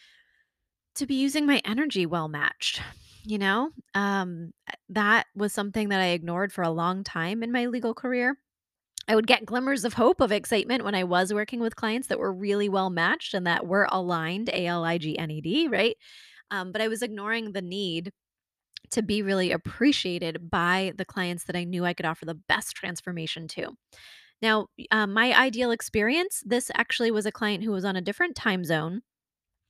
to 0.95 1.05
be 1.05 1.15
using 1.15 1.45
my 1.45 1.61
energy 1.65 2.05
well 2.05 2.27
matched. 2.27 2.81
You 3.23 3.37
know, 3.39 3.71
um, 3.95 4.51
that 4.89 5.25
was 5.35 5.51
something 5.51 5.89
that 5.89 5.99
I 5.99 6.07
ignored 6.07 6.53
for 6.53 6.63
a 6.63 6.69
long 6.69 7.03
time 7.03 7.41
in 7.43 7.51
my 7.51 7.65
legal 7.65 7.93
career 7.93 8.37
I 9.07 9.15
would 9.15 9.27
get 9.27 9.45
glimmers 9.45 9.85
of 9.85 9.93
hope, 9.93 10.19
of 10.19 10.31
excitement 10.31 10.83
when 10.83 10.95
I 10.95 11.03
was 11.03 11.33
working 11.33 11.59
with 11.59 11.75
clients 11.75 12.07
that 12.07 12.19
were 12.19 12.33
really 12.33 12.69
well 12.69 12.89
matched 12.89 13.33
and 13.33 13.45
that 13.45 13.67
were 13.67 13.87
aligned, 13.91 14.49
A 14.49 14.65
L 14.65 14.83
I 14.83 14.97
G 14.97 15.17
N 15.17 15.31
E 15.31 15.41
D, 15.41 15.67
right? 15.67 15.95
Um, 16.51 16.71
but 16.71 16.81
I 16.81 16.87
was 16.87 17.01
ignoring 17.01 17.51
the 17.51 17.61
need 17.61 18.11
to 18.91 19.01
be 19.01 19.21
really 19.21 19.51
appreciated 19.51 20.49
by 20.49 20.93
the 20.97 21.05
clients 21.05 21.45
that 21.45 21.55
I 21.55 21.63
knew 21.63 21.85
I 21.85 21.93
could 21.93 22.05
offer 22.05 22.25
the 22.25 22.39
best 22.47 22.75
transformation 22.75 23.47
to. 23.49 23.75
Now, 24.41 24.67
uh, 24.91 25.07
my 25.07 25.33
ideal 25.33 25.71
experience 25.71 26.43
this 26.45 26.69
actually 26.75 27.11
was 27.11 27.25
a 27.25 27.31
client 27.31 27.63
who 27.63 27.71
was 27.71 27.85
on 27.85 27.95
a 27.95 28.01
different 28.01 28.35
time 28.35 28.63
zone 28.63 29.01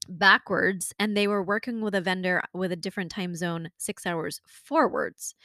backwards 0.07 0.93
and 0.99 1.15
they 1.15 1.27
were 1.27 1.43
working 1.43 1.81
with 1.81 1.95
a 1.95 2.01
vendor 2.01 2.41
with 2.53 2.71
a 2.71 2.75
different 2.75 3.11
time 3.11 3.35
zone 3.35 3.69
6 3.77 4.05
hours 4.05 4.41
forwards. 4.47 5.35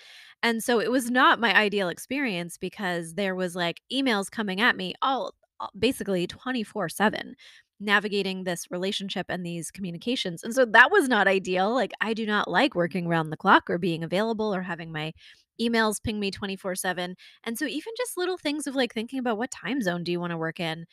And 0.43 0.63
so 0.63 0.81
it 0.81 0.91
was 0.91 1.11
not 1.11 1.41
my 1.41 1.55
ideal 1.57 1.89
experience 1.89 2.57
because 2.59 3.15
there 3.15 3.35
was 3.35 3.55
like 3.57 3.81
emails 3.93 4.31
coming 4.31 4.61
at 4.61 4.77
me 4.77 4.95
all 5.03 5.35
all- 5.61 5.71
basically 5.79 6.27
24/7 6.27 7.35
navigating 7.81 8.45
this 8.45 8.71
relationship 8.71 9.27
and 9.31 9.45
these 9.45 9.71
communications. 9.71 10.43
And 10.45 10.55
so 10.55 10.65
that 10.67 10.91
was 10.91 11.09
not 11.09 11.29
ideal. 11.29 11.75
Like 11.75 11.93
I 12.01 12.15
do 12.15 12.27
not 12.27 12.49
like 12.51 12.75
working 12.75 13.07
around 13.07 13.31
the 13.31 13.37
clock 13.37 13.71
or 13.71 13.79
being 13.79 14.03
available 14.05 14.55
or 14.55 14.63
having 14.63 14.93
my 14.93 15.13
emails 15.61 16.03
ping 16.03 16.19
me 16.21 16.31
24/7. 16.31 17.17
And 17.45 17.59
so 17.59 17.67
even 17.67 17.93
just 17.97 18.17
little 18.17 18.39
things 18.39 18.67
of 18.67 18.75
like 18.75 18.93
thinking 18.95 19.19
about 19.19 19.39
what 19.39 19.51
time 19.51 19.81
zone 19.83 20.05
do 20.05 20.13
you 20.13 20.21
want 20.21 20.31
to 20.33 20.39
work 20.39 20.61
in 20.61 20.87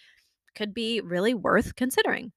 could 0.56 0.74
be 0.74 1.02
really 1.02 1.34
worth 1.34 1.76
considering. 1.76 2.32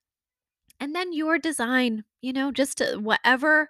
And 0.81 0.95
then 0.95 1.13
your 1.13 1.39
design, 1.39 2.05
you 2.23 2.33
know, 2.33 2.53
just 2.53 2.81
whatever 2.97 3.69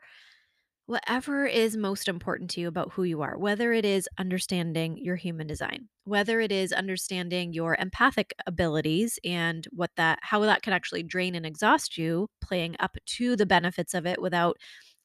whatever 0.86 1.46
is 1.46 1.76
most 1.76 2.08
important 2.08 2.50
to 2.50 2.60
you 2.60 2.68
about 2.68 2.92
who 2.92 3.04
you 3.04 3.22
are, 3.22 3.38
whether 3.38 3.72
it 3.72 3.84
is 3.84 4.08
understanding 4.18 4.98
your 4.98 5.16
human 5.16 5.46
design, 5.46 5.88
whether 6.04 6.40
it 6.40 6.50
is 6.52 6.72
understanding 6.72 7.52
your 7.52 7.76
empathic 7.80 8.34
abilities 8.46 9.18
and 9.24 9.66
what 9.72 9.90
that 9.96 10.18
how 10.22 10.40
that 10.40 10.62
can 10.62 10.72
actually 10.72 11.02
drain 11.04 11.34
and 11.36 11.46
exhaust 11.46 11.96
you, 11.96 12.28
playing 12.42 12.76
up 12.80 12.96
to 13.06 13.36
the 13.36 13.46
benefits 13.46 13.94
of 13.94 14.06
it 14.06 14.20
without 14.20 14.56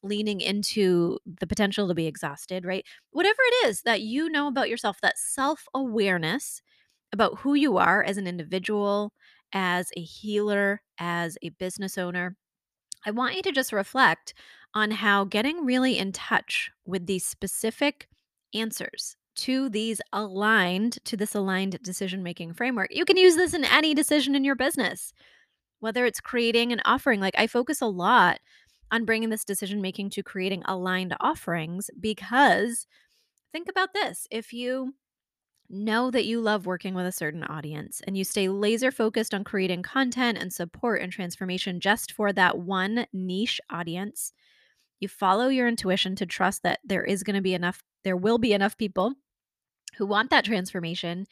leaning 0.02 0.40
into 0.40 1.18
the 1.40 1.46
potential 1.46 1.88
to 1.88 1.94
be 1.94 2.06
exhausted, 2.06 2.64
right? 2.64 2.84
Whatever 3.12 3.38
it 3.40 3.68
is 3.68 3.82
that 3.82 4.02
you 4.02 4.28
know 4.28 4.48
about 4.48 4.68
yourself, 4.68 5.00
that 5.02 5.18
self-awareness 5.18 6.62
about 7.12 7.38
who 7.40 7.54
you 7.54 7.76
are 7.78 8.02
as 8.02 8.18
an 8.18 8.26
individual, 8.26 9.12
as 9.52 9.90
a 9.96 10.00
healer, 10.00 10.82
as 10.98 11.38
a 11.42 11.50
business 11.50 11.98
owner, 11.98 12.36
I 13.04 13.10
want 13.10 13.36
you 13.36 13.42
to 13.42 13.52
just 13.52 13.72
reflect 13.72 14.34
on 14.74 14.90
how 14.90 15.24
getting 15.24 15.64
really 15.64 15.98
in 15.98 16.12
touch 16.12 16.70
with 16.84 17.06
these 17.06 17.24
specific 17.24 18.08
answers 18.54 19.16
to 19.36 19.68
these 19.68 20.00
aligned 20.12 20.98
to 21.04 21.16
this 21.16 21.34
aligned 21.34 21.80
decision 21.82 22.22
making 22.22 22.54
framework. 22.54 22.94
You 22.94 23.04
can 23.04 23.16
use 23.16 23.36
this 23.36 23.54
in 23.54 23.64
any 23.64 23.94
decision 23.94 24.34
in 24.34 24.44
your 24.44 24.54
business, 24.54 25.12
whether 25.80 26.04
it's 26.04 26.20
creating 26.20 26.72
an 26.72 26.80
offering. 26.84 27.20
Like 27.20 27.34
I 27.38 27.46
focus 27.46 27.80
a 27.80 27.86
lot 27.86 28.40
on 28.90 29.04
bringing 29.04 29.30
this 29.30 29.44
decision 29.44 29.80
making 29.80 30.10
to 30.10 30.22
creating 30.22 30.62
aligned 30.64 31.14
offerings 31.20 31.90
because 32.00 32.86
think 33.52 33.68
about 33.68 33.92
this. 33.92 34.26
If 34.30 34.52
you 34.52 34.94
Know 35.68 36.10
that 36.10 36.26
you 36.26 36.40
love 36.40 36.66
working 36.66 36.94
with 36.94 37.06
a 37.06 37.12
certain 37.12 37.42
audience 37.42 38.00
and 38.06 38.16
you 38.16 38.24
stay 38.24 38.48
laser 38.48 38.92
focused 38.92 39.34
on 39.34 39.44
creating 39.44 39.82
content 39.82 40.38
and 40.38 40.52
support 40.52 41.00
and 41.02 41.12
transformation 41.12 41.80
just 41.80 42.12
for 42.12 42.32
that 42.32 42.58
one 42.58 43.06
niche 43.12 43.60
audience. 43.68 44.32
You 45.00 45.08
follow 45.08 45.48
your 45.48 45.68
intuition 45.68 46.14
to 46.16 46.26
trust 46.26 46.62
that 46.62 46.80
there 46.84 47.04
is 47.04 47.22
going 47.22 47.36
to 47.36 47.42
be 47.42 47.54
enough, 47.54 47.82
there 48.04 48.16
will 48.16 48.38
be 48.38 48.52
enough 48.52 48.76
people 48.76 49.14
who 49.96 50.06
want 50.06 50.30
that 50.30 50.44
transformation 50.44 51.26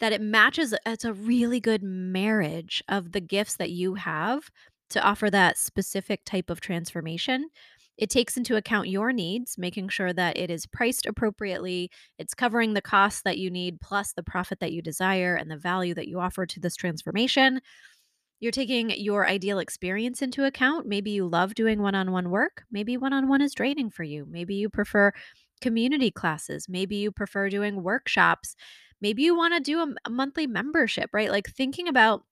that 0.00 0.12
it 0.12 0.20
matches 0.20 0.72
uh, 0.72 0.78
it's 0.86 1.04
a 1.04 1.12
really 1.12 1.60
good 1.60 1.82
marriage 1.82 2.82
of 2.88 3.12
the 3.12 3.20
gifts 3.20 3.56
that 3.56 3.70
you 3.70 3.94
have 3.94 4.50
to 4.90 5.02
offer 5.02 5.30
that 5.30 5.58
specific 5.58 6.24
type 6.24 6.50
of 6.50 6.60
transformation. 6.60 7.48
It 7.98 8.10
takes 8.10 8.36
into 8.36 8.56
account 8.56 8.88
your 8.88 9.12
needs, 9.12 9.56
making 9.56 9.88
sure 9.88 10.12
that 10.12 10.36
it 10.36 10.50
is 10.50 10.66
priced 10.66 11.06
appropriately, 11.06 11.90
it's 12.18 12.34
covering 12.34 12.74
the 12.74 12.82
costs 12.82 13.22
that 13.22 13.38
you 13.38 13.50
need 13.50 13.80
plus 13.80 14.12
the 14.12 14.22
profit 14.22 14.60
that 14.60 14.72
you 14.72 14.82
desire 14.82 15.34
and 15.34 15.50
the 15.50 15.56
value 15.56 15.94
that 15.94 16.08
you 16.08 16.20
offer 16.20 16.46
to 16.46 16.60
this 16.60 16.76
transformation. 16.76 17.60
You're 18.38 18.52
taking 18.52 18.90
your 18.90 19.26
ideal 19.26 19.58
experience 19.58 20.20
into 20.20 20.44
account. 20.44 20.86
Maybe 20.86 21.10
you 21.10 21.26
love 21.26 21.54
doing 21.54 21.80
one 21.80 21.94
on 21.94 22.12
one 22.12 22.28
work. 22.28 22.64
Maybe 22.70 22.98
one 22.98 23.14
on 23.14 23.28
one 23.28 23.40
is 23.40 23.54
draining 23.54 23.90
for 23.90 24.02
you. 24.02 24.26
Maybe 24.28 24.54
you 24.54 24.68
prefer 24.68 25.12
community 25.62 26.10
classes. 26.10 26.68
Maybe 26.68 26.96
you 26.96 27.10
prefer 27.10 27.48
doing 27.48 27.82
workshops. 27.82 28.54
Maybe 29.00 29.22
you 29.22 29.34
want 29.34 29.54
to 29.54 29.60
do 29.60 29.80
a, 29.80 29.94
a 30.04 30.10
monthly 30.10 30.46
membership, 30.46 31.10
right? 31.14 31.30
Like 31.30 31.48
thinking 31.48 31.88
about 31.88 32.24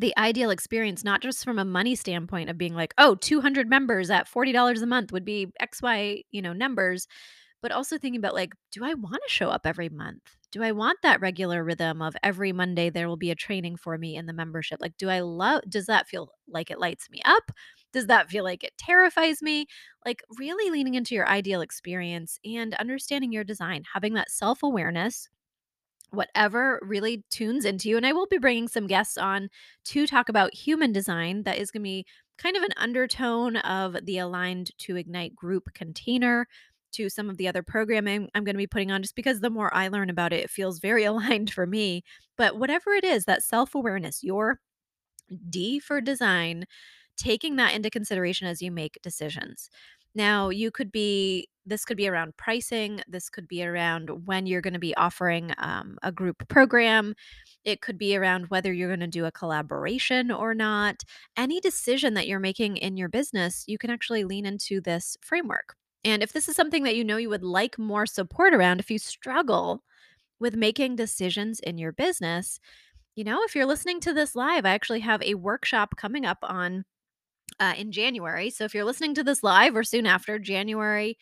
the 0.00 0.14
ideal 0.18 0.50
experience, 0.50 1.04
not 1.04 1.20
just 1.22 1.44
from 1.44 1.58
a 1.58 1.64
money 1.64 1.94
standpoint 1.94 2.50
of 2.50 2.58
being 2.58 2.74
like, 2.74 2.94
oh, 2.98 3.16
200 3.16 3.68
members 3.68 4.10
at 4.10 4.28
$40 4.28 4.82
a 4.82 4.86
month 4.86 5.12
would 5.12 5.24
be 5.24 5.48
XY, 5.60 6.24
you 6.30 6.42
know, 6.42 6.52
numbers, 6.54 7.06
but 7.62 7.72
also 7.72 7.98
thinking 7.98 8.18
about 8.20 8.34
like, 8.34 8.54
do 8.72 8.84
I 8.84 8.94
want 8.94 9.16
to 9.26 9.32
show 9.32 9.50
up 9.50 9.66
every 9.66 9.88
month? 9.88 10.22
Do 10.52 10.62
I 10.62 10.72
want 10.72 10.98
that 11.02 11.20
regular 11.20 11.64
rhythm 11.64 12.02
of 12.02 12.16
every 12.22 12.52
Monday 12.52 12.90
there 12.90 13.08
will 13.08 13.16
be 13.16 13.30
a 13.30 13.36
training 13.36 13.76
for 13.76 13.98
me 13.98 14.16
in 14.16 14.26
the 14.26 14.32
membership? 14.32 14.80
Like, 14.80 14.96
do 14.98 15.08
I 15.10 15.20
love, 15.20 15.62
does 15.68 15.86
that 15.86 16.08
feel 16.08 16.32
like 16.48 16.70
it 16.70 16.80
lights 16.80 17.08
me 17.10 17.20
up? 17.24 17.52
Does 17.92 18.06
that 18.08 18.30
feel 18.30 18.44
like 18.44 18.64
it 18.64 18.72
terrifies 18.78 19.42
me? 19.42 19.66
Like, 20.06 20.22
really 20.38 20.70
leaning 20.70 20.94
into 20.94 21.14
your 21.14 21.28
ideal 21.28 21.60
experience 21.60 22.38
and 22.44 22.74
understanding 22.74 23.32
your 23.32 23.44
design, 23.44 23.84
having 23.94 24.14
that 24.14 24.30
self 24.30 24.62
awareness 24.62 25.28
whatever 26.10 26.80
really 26.82 27.24
tunes 27.30 27.64
into 27.64 27.88
you. 27.88 27.96
And 27.96 28.06
I 28.06 28.12
will 28.12 28.26
be 28.26 28.38
bringing 28.38 28.68
some 28.68 28.86
guests 28.86 29.16
on 29.18 29.48
to 29.86 30.06
talk 30.06 30.28
about 30.28 30.54
human 30.54 30.92
design 30.92 31.44
that 31.44 31.58
is 31.58 31.70
going 31.70 31.82
to 31.82 31.84
be 31.84 32.06
kind 32.38 32.56
of 32.56 32.62
an 32.62 32.72
undertone 32.76 33.56
of 33.56 33.96
the 34.04 34.18
aligned 34.18 34.70
to 34.78 34.96
ignite 34.96 35.34
group 35.36 35.72
container 35.74 36.46
to 36.92 37.08
some 37.08 37.30
of 37.30 37.36
the 37.36 37.46
other 37.46 37.62
programming 37.62 38.28
I'm 38.34 38.44
going 38.44 38.54
to 38.54 38.58
be 38.58 38.66
putting 38.66 38.90
on 38.90 39.02
just 39.02 39.14
because 39.14 39.40
the 39.40 39.50
more 39.50 39.72
I 39.74 39.88
learn 39.88 40.10
about 40.10 40.32
it, 40.32 40.44
it 40.44 40.50
feels 40.50 40.80
very 40.80 41.04
aligned 41.04 41.52
for 41.52 41.66
me. 41.66 42.02
But 42.36 42.58
whatever 42.58 42.92
it 42.92 43.04
is, 43.04 43.24
that 43.26 43.42
self 43.42 43.74
awareness, 43.74 44.24
your 44.24 44.60
D 45.48 45.78
for 45.78 46.00
design, 46.00 46.66
taking 47.16 47.56
that 47.56 47.74
into 47.74 47.90
consideration 47.90 48.46
as 48.46 48.62
you 48.62 48.72
make 48.72 48.98
decisions. 49.02 49.70
Now, 50.14 50.48
you 50.48 50.70
could 50.70 50.90
be, 50.90 51.48
this 51.66 51.84
could 51.84 51.96
be 51.96 52.08
around 52.08 52.36
pricing, 52.36 53.00
this 53.06 53.28
could 53.28 53.46
be 53.46 53.64
around 53.64 54.26
when 54.26 54.46
you're 54.46 54.60
going 54.60 54.74
to 54.74 54.80
be 54.80 54.96
offering 54.96 55.52
um, 55.58 55.98
a 56.02 56.10
group 56.10 56.48
program. 56.48 57.14
It 57.64 57.80
could 57.80 57.98
be 57.98 58.16
around 58.16 58.46
whether 58.48 58.72
you're 58.72 58.88
going 58.88 59.00
to 59.00 59.06
do 59.06 59.26
a 59.26 59.32
collaboration 59.32 60.30
or 60.30 60.54
not. 60.54 61.04
Any 61.36 61.60
decision 61.60 62.14
that 62.14 62.26
you're 62.26 62.40
making 62.40 62.78
in 62.78 62.96
your 62.96 63.08
business, 63.08 63.64
you 63.68 63.78
can 63.78 63.90
actually 63.90 64.24
lean 64.24 64.46
into 64.46 64.80
this 64.80 65.16
framework. 65.20 65.76
And 66.02 66.22
if 66.22 66.32
this 66.32 66.48
is 66.48 66.56
something 66.56 66.82
that 66.84 66.96
you 66.96 67.04
know 67.04 67.18
you 67.18 67.28
would 67.28 67.44
like 67.44 67.78
more 67.78 68.06
support 68.06 68.54
around, 68.54 68.80
if 68.80 68.90
you 68.90 68.98
struggle 68.98 69.82
with 70.40 70.56
making 70.56 70.96
decisions 70.96 71.60
in 71.60 71.76
your 71.76 71.92
business, 71.92 72.58
you 73.14 73.24
know, 73.24 73.42
if 73.44 73.54
you're 73.54 73.66
listening 73.66 74.00
to 74.00 74.14
this 74.14 74.34
live, 74.34 74.64
I 74.64 74.70
actually 74.70 75.00
have 75.00 75.22
a 75.22 75.34
workshop 75.34 75.96
coming 75.96 76.24
up 76.24 76.38
on 76.42 76.84
uh, 77.58 77.74
in 77.76 77.92
January. 77.92 78.50
So 78.50 78.64
if 78.64 78.74
you're 78.74 78.84
listening 78.84 79.14
to 79.14 79.24
this 79.24 79.42
live 79.42 79.76
or 79.76 79.84
soon 79.84 80.06
after, 80.06 80.38
January 80.38 81.18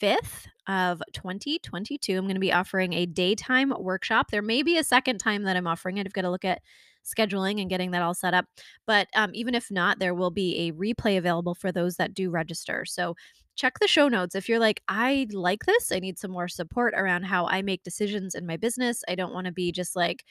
5th 0.00 0.46
of 0.66 1.02
2022, 1.12 2.16
I'm 2.16 2.24
going 2.24 2.34
to 2.34 2.40
be 2.40 2.52
offering 2.52 2.92
a 2.92 3.06
daytime 3.06 3.72
workshop. 3.78 4.30
There 4.30 4.42
may 4.42 4.62
be 4.62 4.78
a 4.78 4.84
second 4.84 5.18
time 5.18 5.44
that 5.44 5.56
I'm 5.56 5.66
offering 5.66 5.98
it. 5.98 6.06
I've 6.06 6.12
got 6.12 6.22
to 6.22 6.30
look 6.30 6.44
at 6.44 6.60
scheduling 7.04 7.60
and 7.60 7.70
getting 7.70 7.92
that 7.92 8.02
all 8.02 8.14
set 8.14 8.34
up. 8.34 8.46
But 8.86 9.08
um, 9.14 9.30
even 9.34 9.54
if 9.54 9.70
not, 9.70 9.98
there 9.98 10.14
will 10.14 10.30
be 10.30 10.68
a 10.68 10.72
replay 10.72 11.16
available 11.16 11.54
for 11.54 11.72
those 11.72 11.96
that 11.96 12.14
do 12.14 12.30
register. 12.30 12.84
So 12.84 13.14
check 13.56 13.78
the 13.80 13.88
show 13.88 14.08
notes. 14.08 14.34
If 14.34 14.48
you're 14.48 14.58
like, 14.58 14.82
I 14.88 15.26
like 15.32 15.64
this, 15.64 15.90
I 15.90 15.98
need 15.98 16.18
some 16.18 16.30
more 16.30 16.48
support 16.48 16.94
around 16.94 17.24
how 17.24 17.46
I 17.46 17.62
make 17.62 17.82
decisions 17.82 18.34
in 18.34 18.46
my 18.46 18.56
business. 18.56 19.02
I 19.08 19.14
don't 19.14 19.32
want 19.32 19.46
to 19.46 19.52
be 19.52 19.72
just 19.72 19.96
like, 19.96 20.24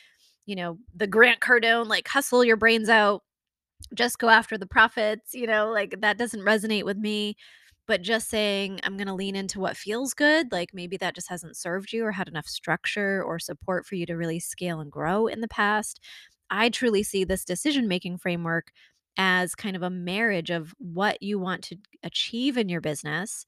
you 0.45 0.55
know, 0.55 0.77
the 0.95 1.07
Grant 1.07 1.39
Cardone, 1.41 1.87
like 1.87 2.07
hustle 2.07 2.43
your 2.43 2.57
brains 2.57 2.89
out 2.89 3.23
just 3.93 4.19
go 4.19 4.29
after 4.29 4.57
the 4.57 4.67
profits, 4.67 5.33
you 5.33 5.47
know, 5.47 5.69
like 5.71 6.01
that 6.01 6.17
doesn't 6.17 6.41
resonate 6.41 6.83
with 6.83 6.97
me. 6.97 7.35
But 7.87 8.01
just 8.01 8.29
saying, 8.29 8.81
I'm 8.83 8.97
going 8.97 9.07
to 9.07 9.13
lean 9.13 9.35
into 9.35 9.61
what 9.61 9.77
feels 9.77 10.13
good, 10.13 10.51
like 10.51 10.73
maybe 10.73 10.97
that 10.97 11.15
just 11.15 11.29
hasn't 11.29 11.55
served 11.55 11.93
you 11.93 12.03
or 12.03 12.11
had 12.11 12.27
enough 12.27 12.47
structure 12.47 13.23
or 13.23 13.39
support 13.39 13.85
for 13.85 13.95
you 13.95 14.05
to 14.07 14.17
really 14.17 14.41
scale 14.41 14.81
and 14.81 14.91
grow 14.91 15.27
in 15.27 15.39
the 15.39 15.47
past. 15.47 16.01
I 16.49 16.69
truly 16.69 17.01
see 17.03 17.23
this 17.23 17.45
decision 17.45 17.87
making 17.87 18.17
framework 18.17 18.71
as 19.17 19.55
kind 19.55 19.75
of 19.75 19.83
a 19.83 19.89
marriage 19.89 20.49
of 20.49 20.73
what 20.79 21.23
you 21.23 21.39
want 21.39 21.63
to 21.63 21.77
achieve 22.03 22.57
in 22.57 22.67
your 22.67 22.81
business 22.81 23.45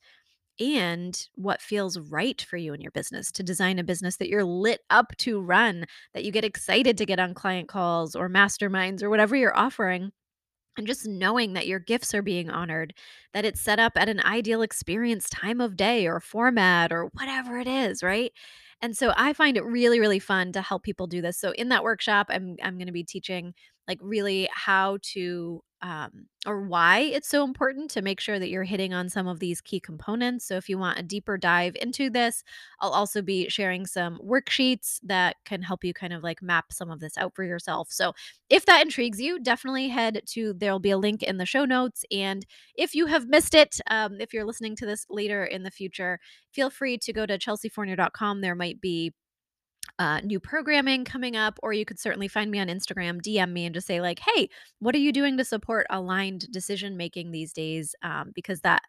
and 0.60 1.28
what 1.36 1.62
feels 1.62 2.00
right 2.00 2.42
for 2.42 2.58
you 2.58 2.74
in 2.74 2.82
your 2.82 2.92
business 2.92 3.32
to 3.32 3.44
design 3.44 3.80
a 3.80 3.84
business 3.84 4.18
that 4.18 4.28
you're 4.28 4.44
lit 4.44 4.82
up 4.90 5.16
to 5.18 5.42
run, 5.42 5.86
that 6.14 6.24
you 6.26 6.32
get 6.32 6.44
excited 6.44 6.98
to 6.98 7.06
get 7.06 7.20
on 7.20 7.34
client 7.34 7.68
calls 7.68 8.16
or 8.16 8.30
masterminds 8.30 9.02
or 9.02 9.10
whatever 9.10 9.36
you're 9.36 9.58
offering 9.58 10.12
and 10.78 10.88
just 10.88 11.08
knowing 11.08 11.54
that 11.54 11.68
your 11.68 11.80
gifts 11.80 12.14
are 12.14 12.22
being 12.22 12.50
honored, 12.50 12.94
that 13.34 13.46
it's 13.46 13.62
set 13.62 13.80
up 13.80 13.94
at 13.96 14.10
an 14.10 14.22
ideal 14.22 14.62
experience 14.62 15.30
time 15.30 15.60
of 15.62 15.76
day 15.78 16.08
or 16.08 16.20
format 16.20 16.92
or 16.92 17.06
whatever 17.14 17.60
it 17.60 17.68
is, 17.68 18.02
right? 18.04 18.32
And 18.82 18.96
so 18.96 19.12
I 19.16 19.34
find 19.34 19.58
it 19.58 19.66
really 19.66 20.00
really 20.00 20.20
fun 20.20 20.52
to 20.54 20.62
help 20.62 20.84
people 20.84 21.08
do 21.08 21.22
this. 21.22 21.38
So 21.40 21.52
in 21.52 21.70
that 21.70 21.84
workshop 21.84 22.28
I'm 22.30 22.56
I'm 22.64 22.78
going 22.78 22.88
to 22.88 22.94
be 22.94 23.04
teaching 23.04 23.54
like 23.88 24.00
really 24.02 24.48
how 24.54 25.00
to 25.14 25.62
um, 25.82 26.28
or 26.46 26.62
why 26.62 27.00
it's 27.00 27.28
so 27.28 27.44
important 27.44 27.92
to 27.92 28.02
make 28.02 28.20
sure 28.20 28.40
that 28.40 28.50
you're 28.50 28.64
hitting 28.64 28.94
on 28.94 29.10
some 29.10 29.28
of 29.28 29.40
these 29.40 29.62
key 29.62 29.80
components. 29.80 30.46
So, 30.46 30.56
if 30.56 30.70
you 30.70 30.78
want 30.78 31.00
a 31.00 31.04
deeper 31.04 31.38
dive 31.38 31.76
into 31.82 32.10
this, 32.10 32.44
I'll 32.80 32.92
also 32.92 33.22
be 33.22 33.50
sharing 33.50 33.86
some 33.86 34.20
worksheets 34.20 35.00
that 35.04 35.38
can 35.46 35.62
help 35.62 35.84
you 35.84 35.94
kind 35.94 36.14
of 36.14 36.24
like 36.24 36.42
map 36.42 36.72
some 36.72 36.92
of 36.92 37.00
this 37.00 37.18
out 37.18 37.36
for 37.36 37.44
yourself. 37.44 37.92
So, 37.92 38.14
if 38.50 38.66
that 38.66 38.82
intrigues 38.82 39.22
you, 39.22 39.40
definitely 39.40 39.90
head 39.90 40.22
to 40.28 40.54
there'll 40.54 40.80
be 40.80 40.92
a 40.92 40.98
link 40.98 41.24
in 41.24 41.38
the 41.38 41.46
show 41.46 41.66
notes. 41.66 42.04
And 42.12 42.46
if 42.76 42.96
you 42.96 43.06
have 43.08 43.28
missed 43.28 43.54
it, 43.54 43.80
um, 43.90 44.20
if 44.20 44.34
you're 44.34 44.46
listening 44.46 44.76
to 44.78 44.86
this 44.86 45.06
later 45.10 45.46
in 45.46 45.64
the 45.64 45.72
future, 45.72 46.20
feel 46.52 46.70
free 46.70 46.98
to 47.00 47.14
go 47.14 47.26
to 47.26 47.38
chelseafournier.com. 47.38 48.42
There 48.42 48.56
might 48.56 48.82
be 48.82 49.14
uh, 49.98 50.20
new 50.22 50.40
programming 50.40 51.06
coming 51.06 51.36
up, 51.36 51.60
or 51.64 51.74
you 51.74 51.86
could 51.86 52.00
certainly 52.00 52.28
find 52.28 52.52
me 52.52 52.60
on 52.60 52.68
Instagram, 52.68 53.22
DM 53.22 53.52
me, 53.52 53.66
and 53.66 53.74
just 53.74 53.88
say, 53.88 54.02
like, 54.02 54.20
hey, 54.20 54.50
what 54.80 54.96
are 54.96 55.00
you 55.00 55.12
doing 55.12 55.38
to 55.38 55.44
support 55.44 55.88
aligned 55.90 56.52
decision 56.52 56.98
making 56.98 57.32
these 57.32 57.54
days? 57.54 57.96
Um, 58.04 58.32
because 58.36 58.62
that 58.62 58.84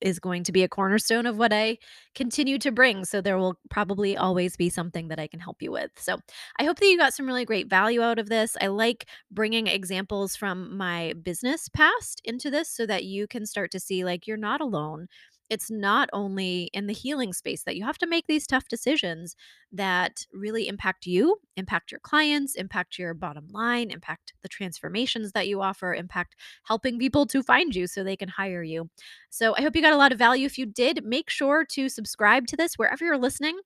is 0.00 0.18
going 0.18 0.44
to 0.44 0.52
be 0.52 0.62
a 0.62 0.68
cornerstone 0.68 1.26
of 1.26 1.36
what 1.36 1.52
I 1.52 1.78
continue 2.14 2.58
to 2.58 2.72
bring. 2.72 3.04
So 3.04 3.20
there 3.20 3.38
will 3.38 3.58
probably 3.70 4.16
always 4.16 4.56
be 4.56 4.70
something 4.70 5.08
that 5.08 5.18
I 5.18 5.26
can 5.26 5.40
help 5.40 5.60
you 5.60 5.72
with. 5.72 5.90
So 5.96 6.18
I 6.58 6.64
hope 6.64 6.78
that 6.78 6.86
you 6.86 6.96
got 6.96 7.14
some 7.14 7.26
really 7.26 7.44
great 7.44 7.68
value 7.68 8.02
out 8.02 8.18
of 8.18 8.28
this. 8.28 8.56
I 8.60 8.68
like 8.68 9.06
bringing 9.30 9.66
examples 9.66 10.36
from 10.36 10.76
my 10.76 11.14
business 11.22 11.68
past 11.68 12.20
into 12.24 12.50
this 12.50 12.70
so 12.70 12.86
that 12.86 13.04
you 13.04 13.26
can 13.26 13.44
start 13.46 13.70
to 13.72 13.80
see 13.80 14.04
like 14.04 14.26
you're 14.26 14.36
not 14.36 14.60
alone 14.60 15.08
it's 15.50 15.70
not 15.70 16.08
only 16.12 16.70
in 16.72 16.86
the 16.86 16.92
healing 16.92 17.32
space 17.32 17.62
that 17.64 17.76
you 17.76 17.84
have 17.84 17.98
to 17.98 18.06
make 18.06 18.26
these 18.26 18.46
tough 18.46 18.68
decisions 18.68 19.34
that 19.72 20.26
really 20.32 20.68
impact 20.68 21.06
you, 21.06 21.36
impact 21.56 21.90
your 21.90 22.00
clients, 22.00 22.54
impact 22.54 22.98
your 22.98 23.14
bottom 23.14 23.48
line, 23.50 23.90
impact 23.90 24.34
the 24.42 24.48
transformations 24.48 25.32
that 25.32 25.48
you 25.48 25.60
offer, 25.60 25.94
impact 25.94 26.36
helping 26.64 26.98
people 26.98 27.26
to 27.26 27.42
find 27.42 27.74
you 27.74 27.86
so 27.86 28.02
they 28.02 28.16
can 28.16 28.28
hire 28.28 28.62
you. 28.62 28.88
So 29.30 29.54
I 29.56 29.62
hope 29.62 29.76
you 29.76 29.82
got 29.82 29.92
a 29.92 29.98
lot 29.98 30.12
of 30.12 30.18
value. 30.18 30.46
If 30.46 30.58
you 30.58 30.66
did, 30.66 31.04
make 31.04 31.30
sure 31.30 31.64
to 31.70 31.88
subscribe 31.88 32.46
to 32.48 32.56
this 32.56 32.74
wherever 32.74 33.04
you're 33.04 33.18
listening 33.18 33.58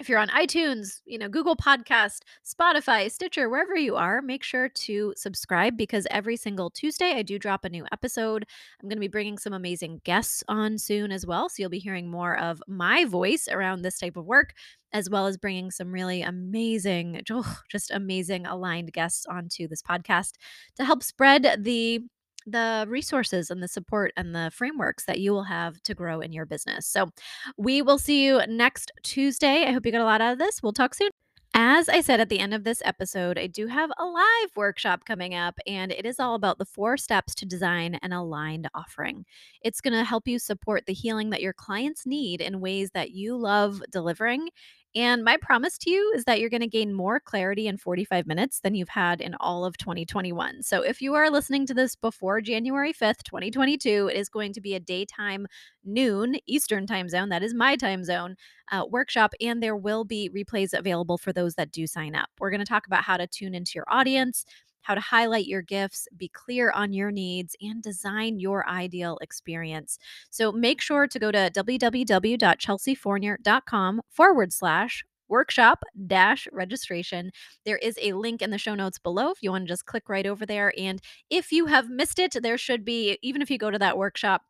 if 0.00 0.08
you're 0.08 0.18
on 0.18 0.28
iTunes, 0.28 1.02
you 1.04 1.18
know, 1.18 1.28
Google 1.28 1.54
Podcast, 1.54 2.20
Spotify, 2.42 3.10
Stitcher, 3.12 3.50
wherever 3.50 3.76
you 3.76 3.96
are, 3.96 4.22
make 4.22 4.42
sure 4.42 4.70
to 4.70 5.12
subscribe 5.14 5.76
because 5.76 6.06
every 6.10 6.38
single 6.38 6.70
Tuesday 6.70 7.12
I 7.12 7.22
do 7.22 7.38
drop 7.38 7.66
a 7.66 7.68
new 7.68 7.84
episode. 7.92 8.46
I'm 8.82 8.88
going 8.88 8.96
to 8.96 9.00
be 9.00 9.08
bringing 9.08 9.36
some 9.36 9.52
amazing 9.52 10.00
guests 10.04 10.42
on 10.48 10.78
soon 10.78 11.12
as 11.12 11.26
well, 11.26 11.50
so 11.50 11.56
you'll 11.58 11.68
be 11.68 11.78
hearing 11.78 12.10
more 12.10 12.38
of 12.38 12.62
my 12.66 13.04
voice 13.04 13.46
around 13.46 13.82
this 13.82 13.98
type 13.98 14.16
of 14.16 14.24
work 14.24 14.54
as 14.92 15.10
well 15.10 15.26
as 15.26 15.36
bringing 15.36 15.70
some 15.70 15.92
really 15.92 16.22
amazing, 16.22 17.20
just 17.70 17.90
amazing 17.90 18.46
aligned 18.46 18.94
guests 18.94 19.26
onto 19.26 19.68
this 19.68 19.82
podcast 19.82 20.32
to 20.76 20.84
help 20.86 21.02
spread 21.02 21.56
the 21.58 22.00
the 22.46 22.86
resources 22.88 23.50
and 23.50 23.62
the 23.62 23.68
support 23.68 24.12
and 24.16 24.34
the 24.34 24.50
frameworks 24.52 25.04
that 25.04 25.20
you 25.20 25.32
will 25.32 25.44
have 25.44 25.82
to 25.84 25.94
grow 25.94 26.20
in 26.20 26.32
your 26.32 26.46
business. 26.46 26.86
So, 26.86 27.10
we 27.56 27.82
will 27.82 27.98
see 27.98 28.24
you 28.24 28.40
next 28.48 28.92
Tuesday. 29.02 29.64
I 29.64 29.72
hope 29.72 29.86
you 29.86 29.92
got 29.92 30.00
a 30.00 30.04
lot 30.04 30.20
out 30.20 30.32
of 30.32 30.38
this. 30.38 30.62
We'll 30.62 30.72
talk 30.72 30.94
soon. 30.94 31.10
As 31.52 31.88
I 31.88 32.00
said 32.00 32.20
at 32.20 32.28
the 32.28 32.38
end 32.38 32.54
of 32.54 32.62
this 32.62 32.80
episode, 32.84 33.36
I 33.36 33.48
do 33.48 33.66
have 33.66 33.90
a 33.98 34.04
live 34.04 34.50
workshop 34.54 35.04
coming 35.04 35.34
up, 35.34 35.58
and 35.66 35.90
it 35.90 36.06
is 36.06 36.20
all 36.20 36.36
about 36.36 36.58
the 36.58 36.64
four 36.64 36.96
steps 36.96 37.34
to 37.36 37.44
design 37.44 37.98
an 38.02 38.12
aligned 38.12 38.68
offering. 38.72 39.24
It's 39.62 39.80
going 39.80 39.94
to 39.94 40.04
help 40.04 40.28
you 40.28 40.38
support 40.38 40.86
the 40.86 40.92
healing 40.92 41.30
that 41.30 41.42
your 41.42 41.52
clients 41.52 42.06
need 42.06 42.40
in 42.40 42.60
ways 42.60 42.90
that 42.94 43.10
you 43.10 43.36
love 43.36 43.82
delivering. 43.90 44.50
And 44.96 45.22
my 45.22 45.36
promise 45.36 45.78
to 45.78 45.90
you 45.90 46.12
is 46.16 46.24
that 46.24 46.40
you're 46.40 46.50
going 46.50 46.62
to 46.62 46.66
gain 46.66 46.92
more 46.92 47.20
clarity 47.20 47.68
in 47.68 47.76
45 47.76 48.26
minutes 48.26 48.58
than 48.58 48.74
you've 48.74 48.88
had 48.88 49.20
in 49.20 49.36
all 49.38 49.64
of 49.64 49.78
2021. 49.78 50.64
So 50.64 50.82
if 50.82 51.00
you 51.00 51.14
are 51.14 51.30
listening 51.30 51.64
to 51.66 51.74
this 51.74 51.94
before 51.94 52.40
January 52.40 52.92
5th, 52.92 53.22
2022, 53.22 54.10
it 54.12 54.16
is 54.16 54.28
going 54.28 54.52
to 54.52 54.60
be 54.60 54.74
a 54.74 54.80
daytime 54.80 55.46
noon 55.84 56.36
Eastern 56.46 56.88
time 56.88 57.08
zone. 57.08 57.28
That 57.28 57.44
is 57.44 57.54
my 57.54 57.76
time 57.76 58.02
zone 58.02 58.34
uh, 58.72 58.84
workshop, 58.90 59.32
and 59.40 59.62
there 59.62 59.76
will 59.76 60.04
be 60.04 60.28
replays 60.34 60.76
available 60.76 61.18
for 61.18 61.32
those 61.32 61.54
that 61.54 61.70
do 61.70 61.86
sign 61.86 62.16
up. 62.16 62.28
We're 62.40 62.50
going 62.50 62.58
to 62.58 62.66
talk 62.66 62.86
about 62.88 63.04
how 63.04 63.16
to 63.16 63.28
tune 63.28 63.54
into 63.54 63.72
your 63.76 63.86
audience, 63.88 64.44
how 64.82 64.94
to 64.94 65.00
highlight 65.00 65.46
your 65.46 65.62
gifts, 65.62 66.06
be 66.16 66.28
clear 66.28 66.70
on 66.70 66.92
your 66.92 67.10
needs, 67.10 67.56
and 67.60 67.82
design 67.82 68.38
your 68.38 68.68
ideal 68.68 69.18
experience. 69.20 69.98
So 70.30 70.52
make 70.52 70.80
sure 70.80 71.06
to 71.06 71.18
go 71.18 71.30
to 71.30 71.50
www.chelseafournier.com 71.54 74.00
forward 74.10 74.52
slash 74.52 75.04
workshop 75.28 75.84
dash 76.06 76.48
registration. 76.52 77.30
There 77.64 77.78
is 77.78 77.98
a 78.02 78.12
link 78.12 78.42
in 78.42 78.50
the 78.50 78.58
show 78.58 78.74
notes 78.74 78.98
below 78.98 79.30
if 79.30 79.42
you 79.42 79.52
want 79.52 79.66
to 79.66 79.72
just 79.72 79.86
click 79.86 80.08
right 80.08 80.26
over 80.26 80.44
there. 80.44 80.74
And 80.76 81.00
if 81.30 81.52
you 81.52 81.66
have 81.66 81.88
missed 81.88 82.18
it, 82.18 82.36
there 82.42 82.58
should 82.58 82.84
be, 82.84 83.16
even 83.22 83.40
if 83.40 83.50
you 83.50 83.56
go 83.56 83.70
to 83.70 83.78
that 83.78 83.96
workshop, 83.96 84.42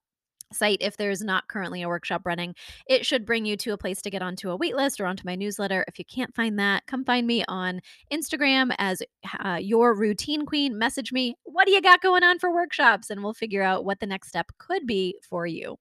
site 0.53 0.79
if 0.81 0.97
there's 0.97 1.23
not 1.23 1.49
currently 1.49 1.83
a 1.83 1.89
workshop 1.89 2.23
running 2.25 2.55
it 2.87 3.05
should 3.07 3.25
bring 3.25 3.45
you 3.45 3.57
to 3.57 3.73
a 3.73 3.79
place 3.79 4.03
to 4.03 4.11
get 4.11 4.23
onto 4.23 4.51
a 4.51 4.59
waitlist 4.59 5.01
or 5.01 5.07
onto 5.07 5.23
my 5.25 5.35
newsletter. 5.35 5.85
If 5.89 5.99
you 5.99 6.05
can't 6.05 6.35
find 6.35 6.59
that 6.59 6.87
come 6.87 7.05
find 7.05 7.27
me 7.27 7.45
on 7.49 7.81
instagram 8.13 8.75
as 8.79 9.03
uh, 9.45 9.59
your 9.61 9.95
routine 9.95 10.47
queen. 10.47 10.79
Message 10.79 11.13
me 11.13 11.37
what 11.45 11.67
do 11.67 11.73
you 11.73 11.83
got 11.83 12.01
going 12.01 12.23
on 12.23 12.39
for 12.39 12.53
workshops? 12.53 13.11
and 13.11 13.23
we'll 13.23 13.35
figure 13.35 13.63
out 13.63 13.85
what 13.85 14.01
the 14.01 14.07
next 14.07 14.29
step 14.29 14.51
could 14.59 14.87
be 14.87 15.17
for 15.23 15.47
you 15.47 15.77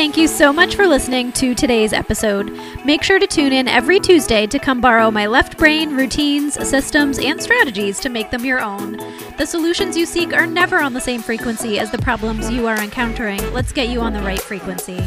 Thank 0.00 0.16
you 0.16 0.28
so 0.28 0.50
much 0.50 0.76
for 0.76 0.86
listening 0.86 1.30
to 1.32 1.54
today's 1.54 1.92
episode. 1.92 2.58
Make 2.86 3.02
sure 3.02 3.18
to 3.18 3.26
tune 3.26 3.52
in 3.52 3.68
every 3.68 4.00
Tuesday 4.00 4.46
to 4.46 4.58
come 4.58 4.80
borrow 4.80 5.10
my 5.10 5.26
left 5.26 5.58
brain 5.58 5.94
routines, 5.94 6.54
systems, 6.66 7.18
and 7.18 7.38
strategies 7.38 8.00
to 8.00 8.08
make 8.08 8.30
them 8.30 8.42
your 8.42 8.60
own. 8.60 8.96
The 9.36 9.44
solutions 9.44 9.98
you 9.98 10.06
seek 10.06 10.32
are 10.32 10.46
never 10.46 10.80
on 10.80 10.94
the 10.94 11.02
same 11.02 11.20
frequency 11.20 11.78
as 11.78 11.90
the 11.90 11.98
problems 11.98 12.50
you 12.50 12.66
are 12.66 12.80
encountering. 12.80 13.52
Let's 13.52 13.72
get 13.72 13.90
you 13.90 14.00
on 14.00 14.14
the 14.14 14.22
right 14.22 14.40
frequency. 14.40 15.06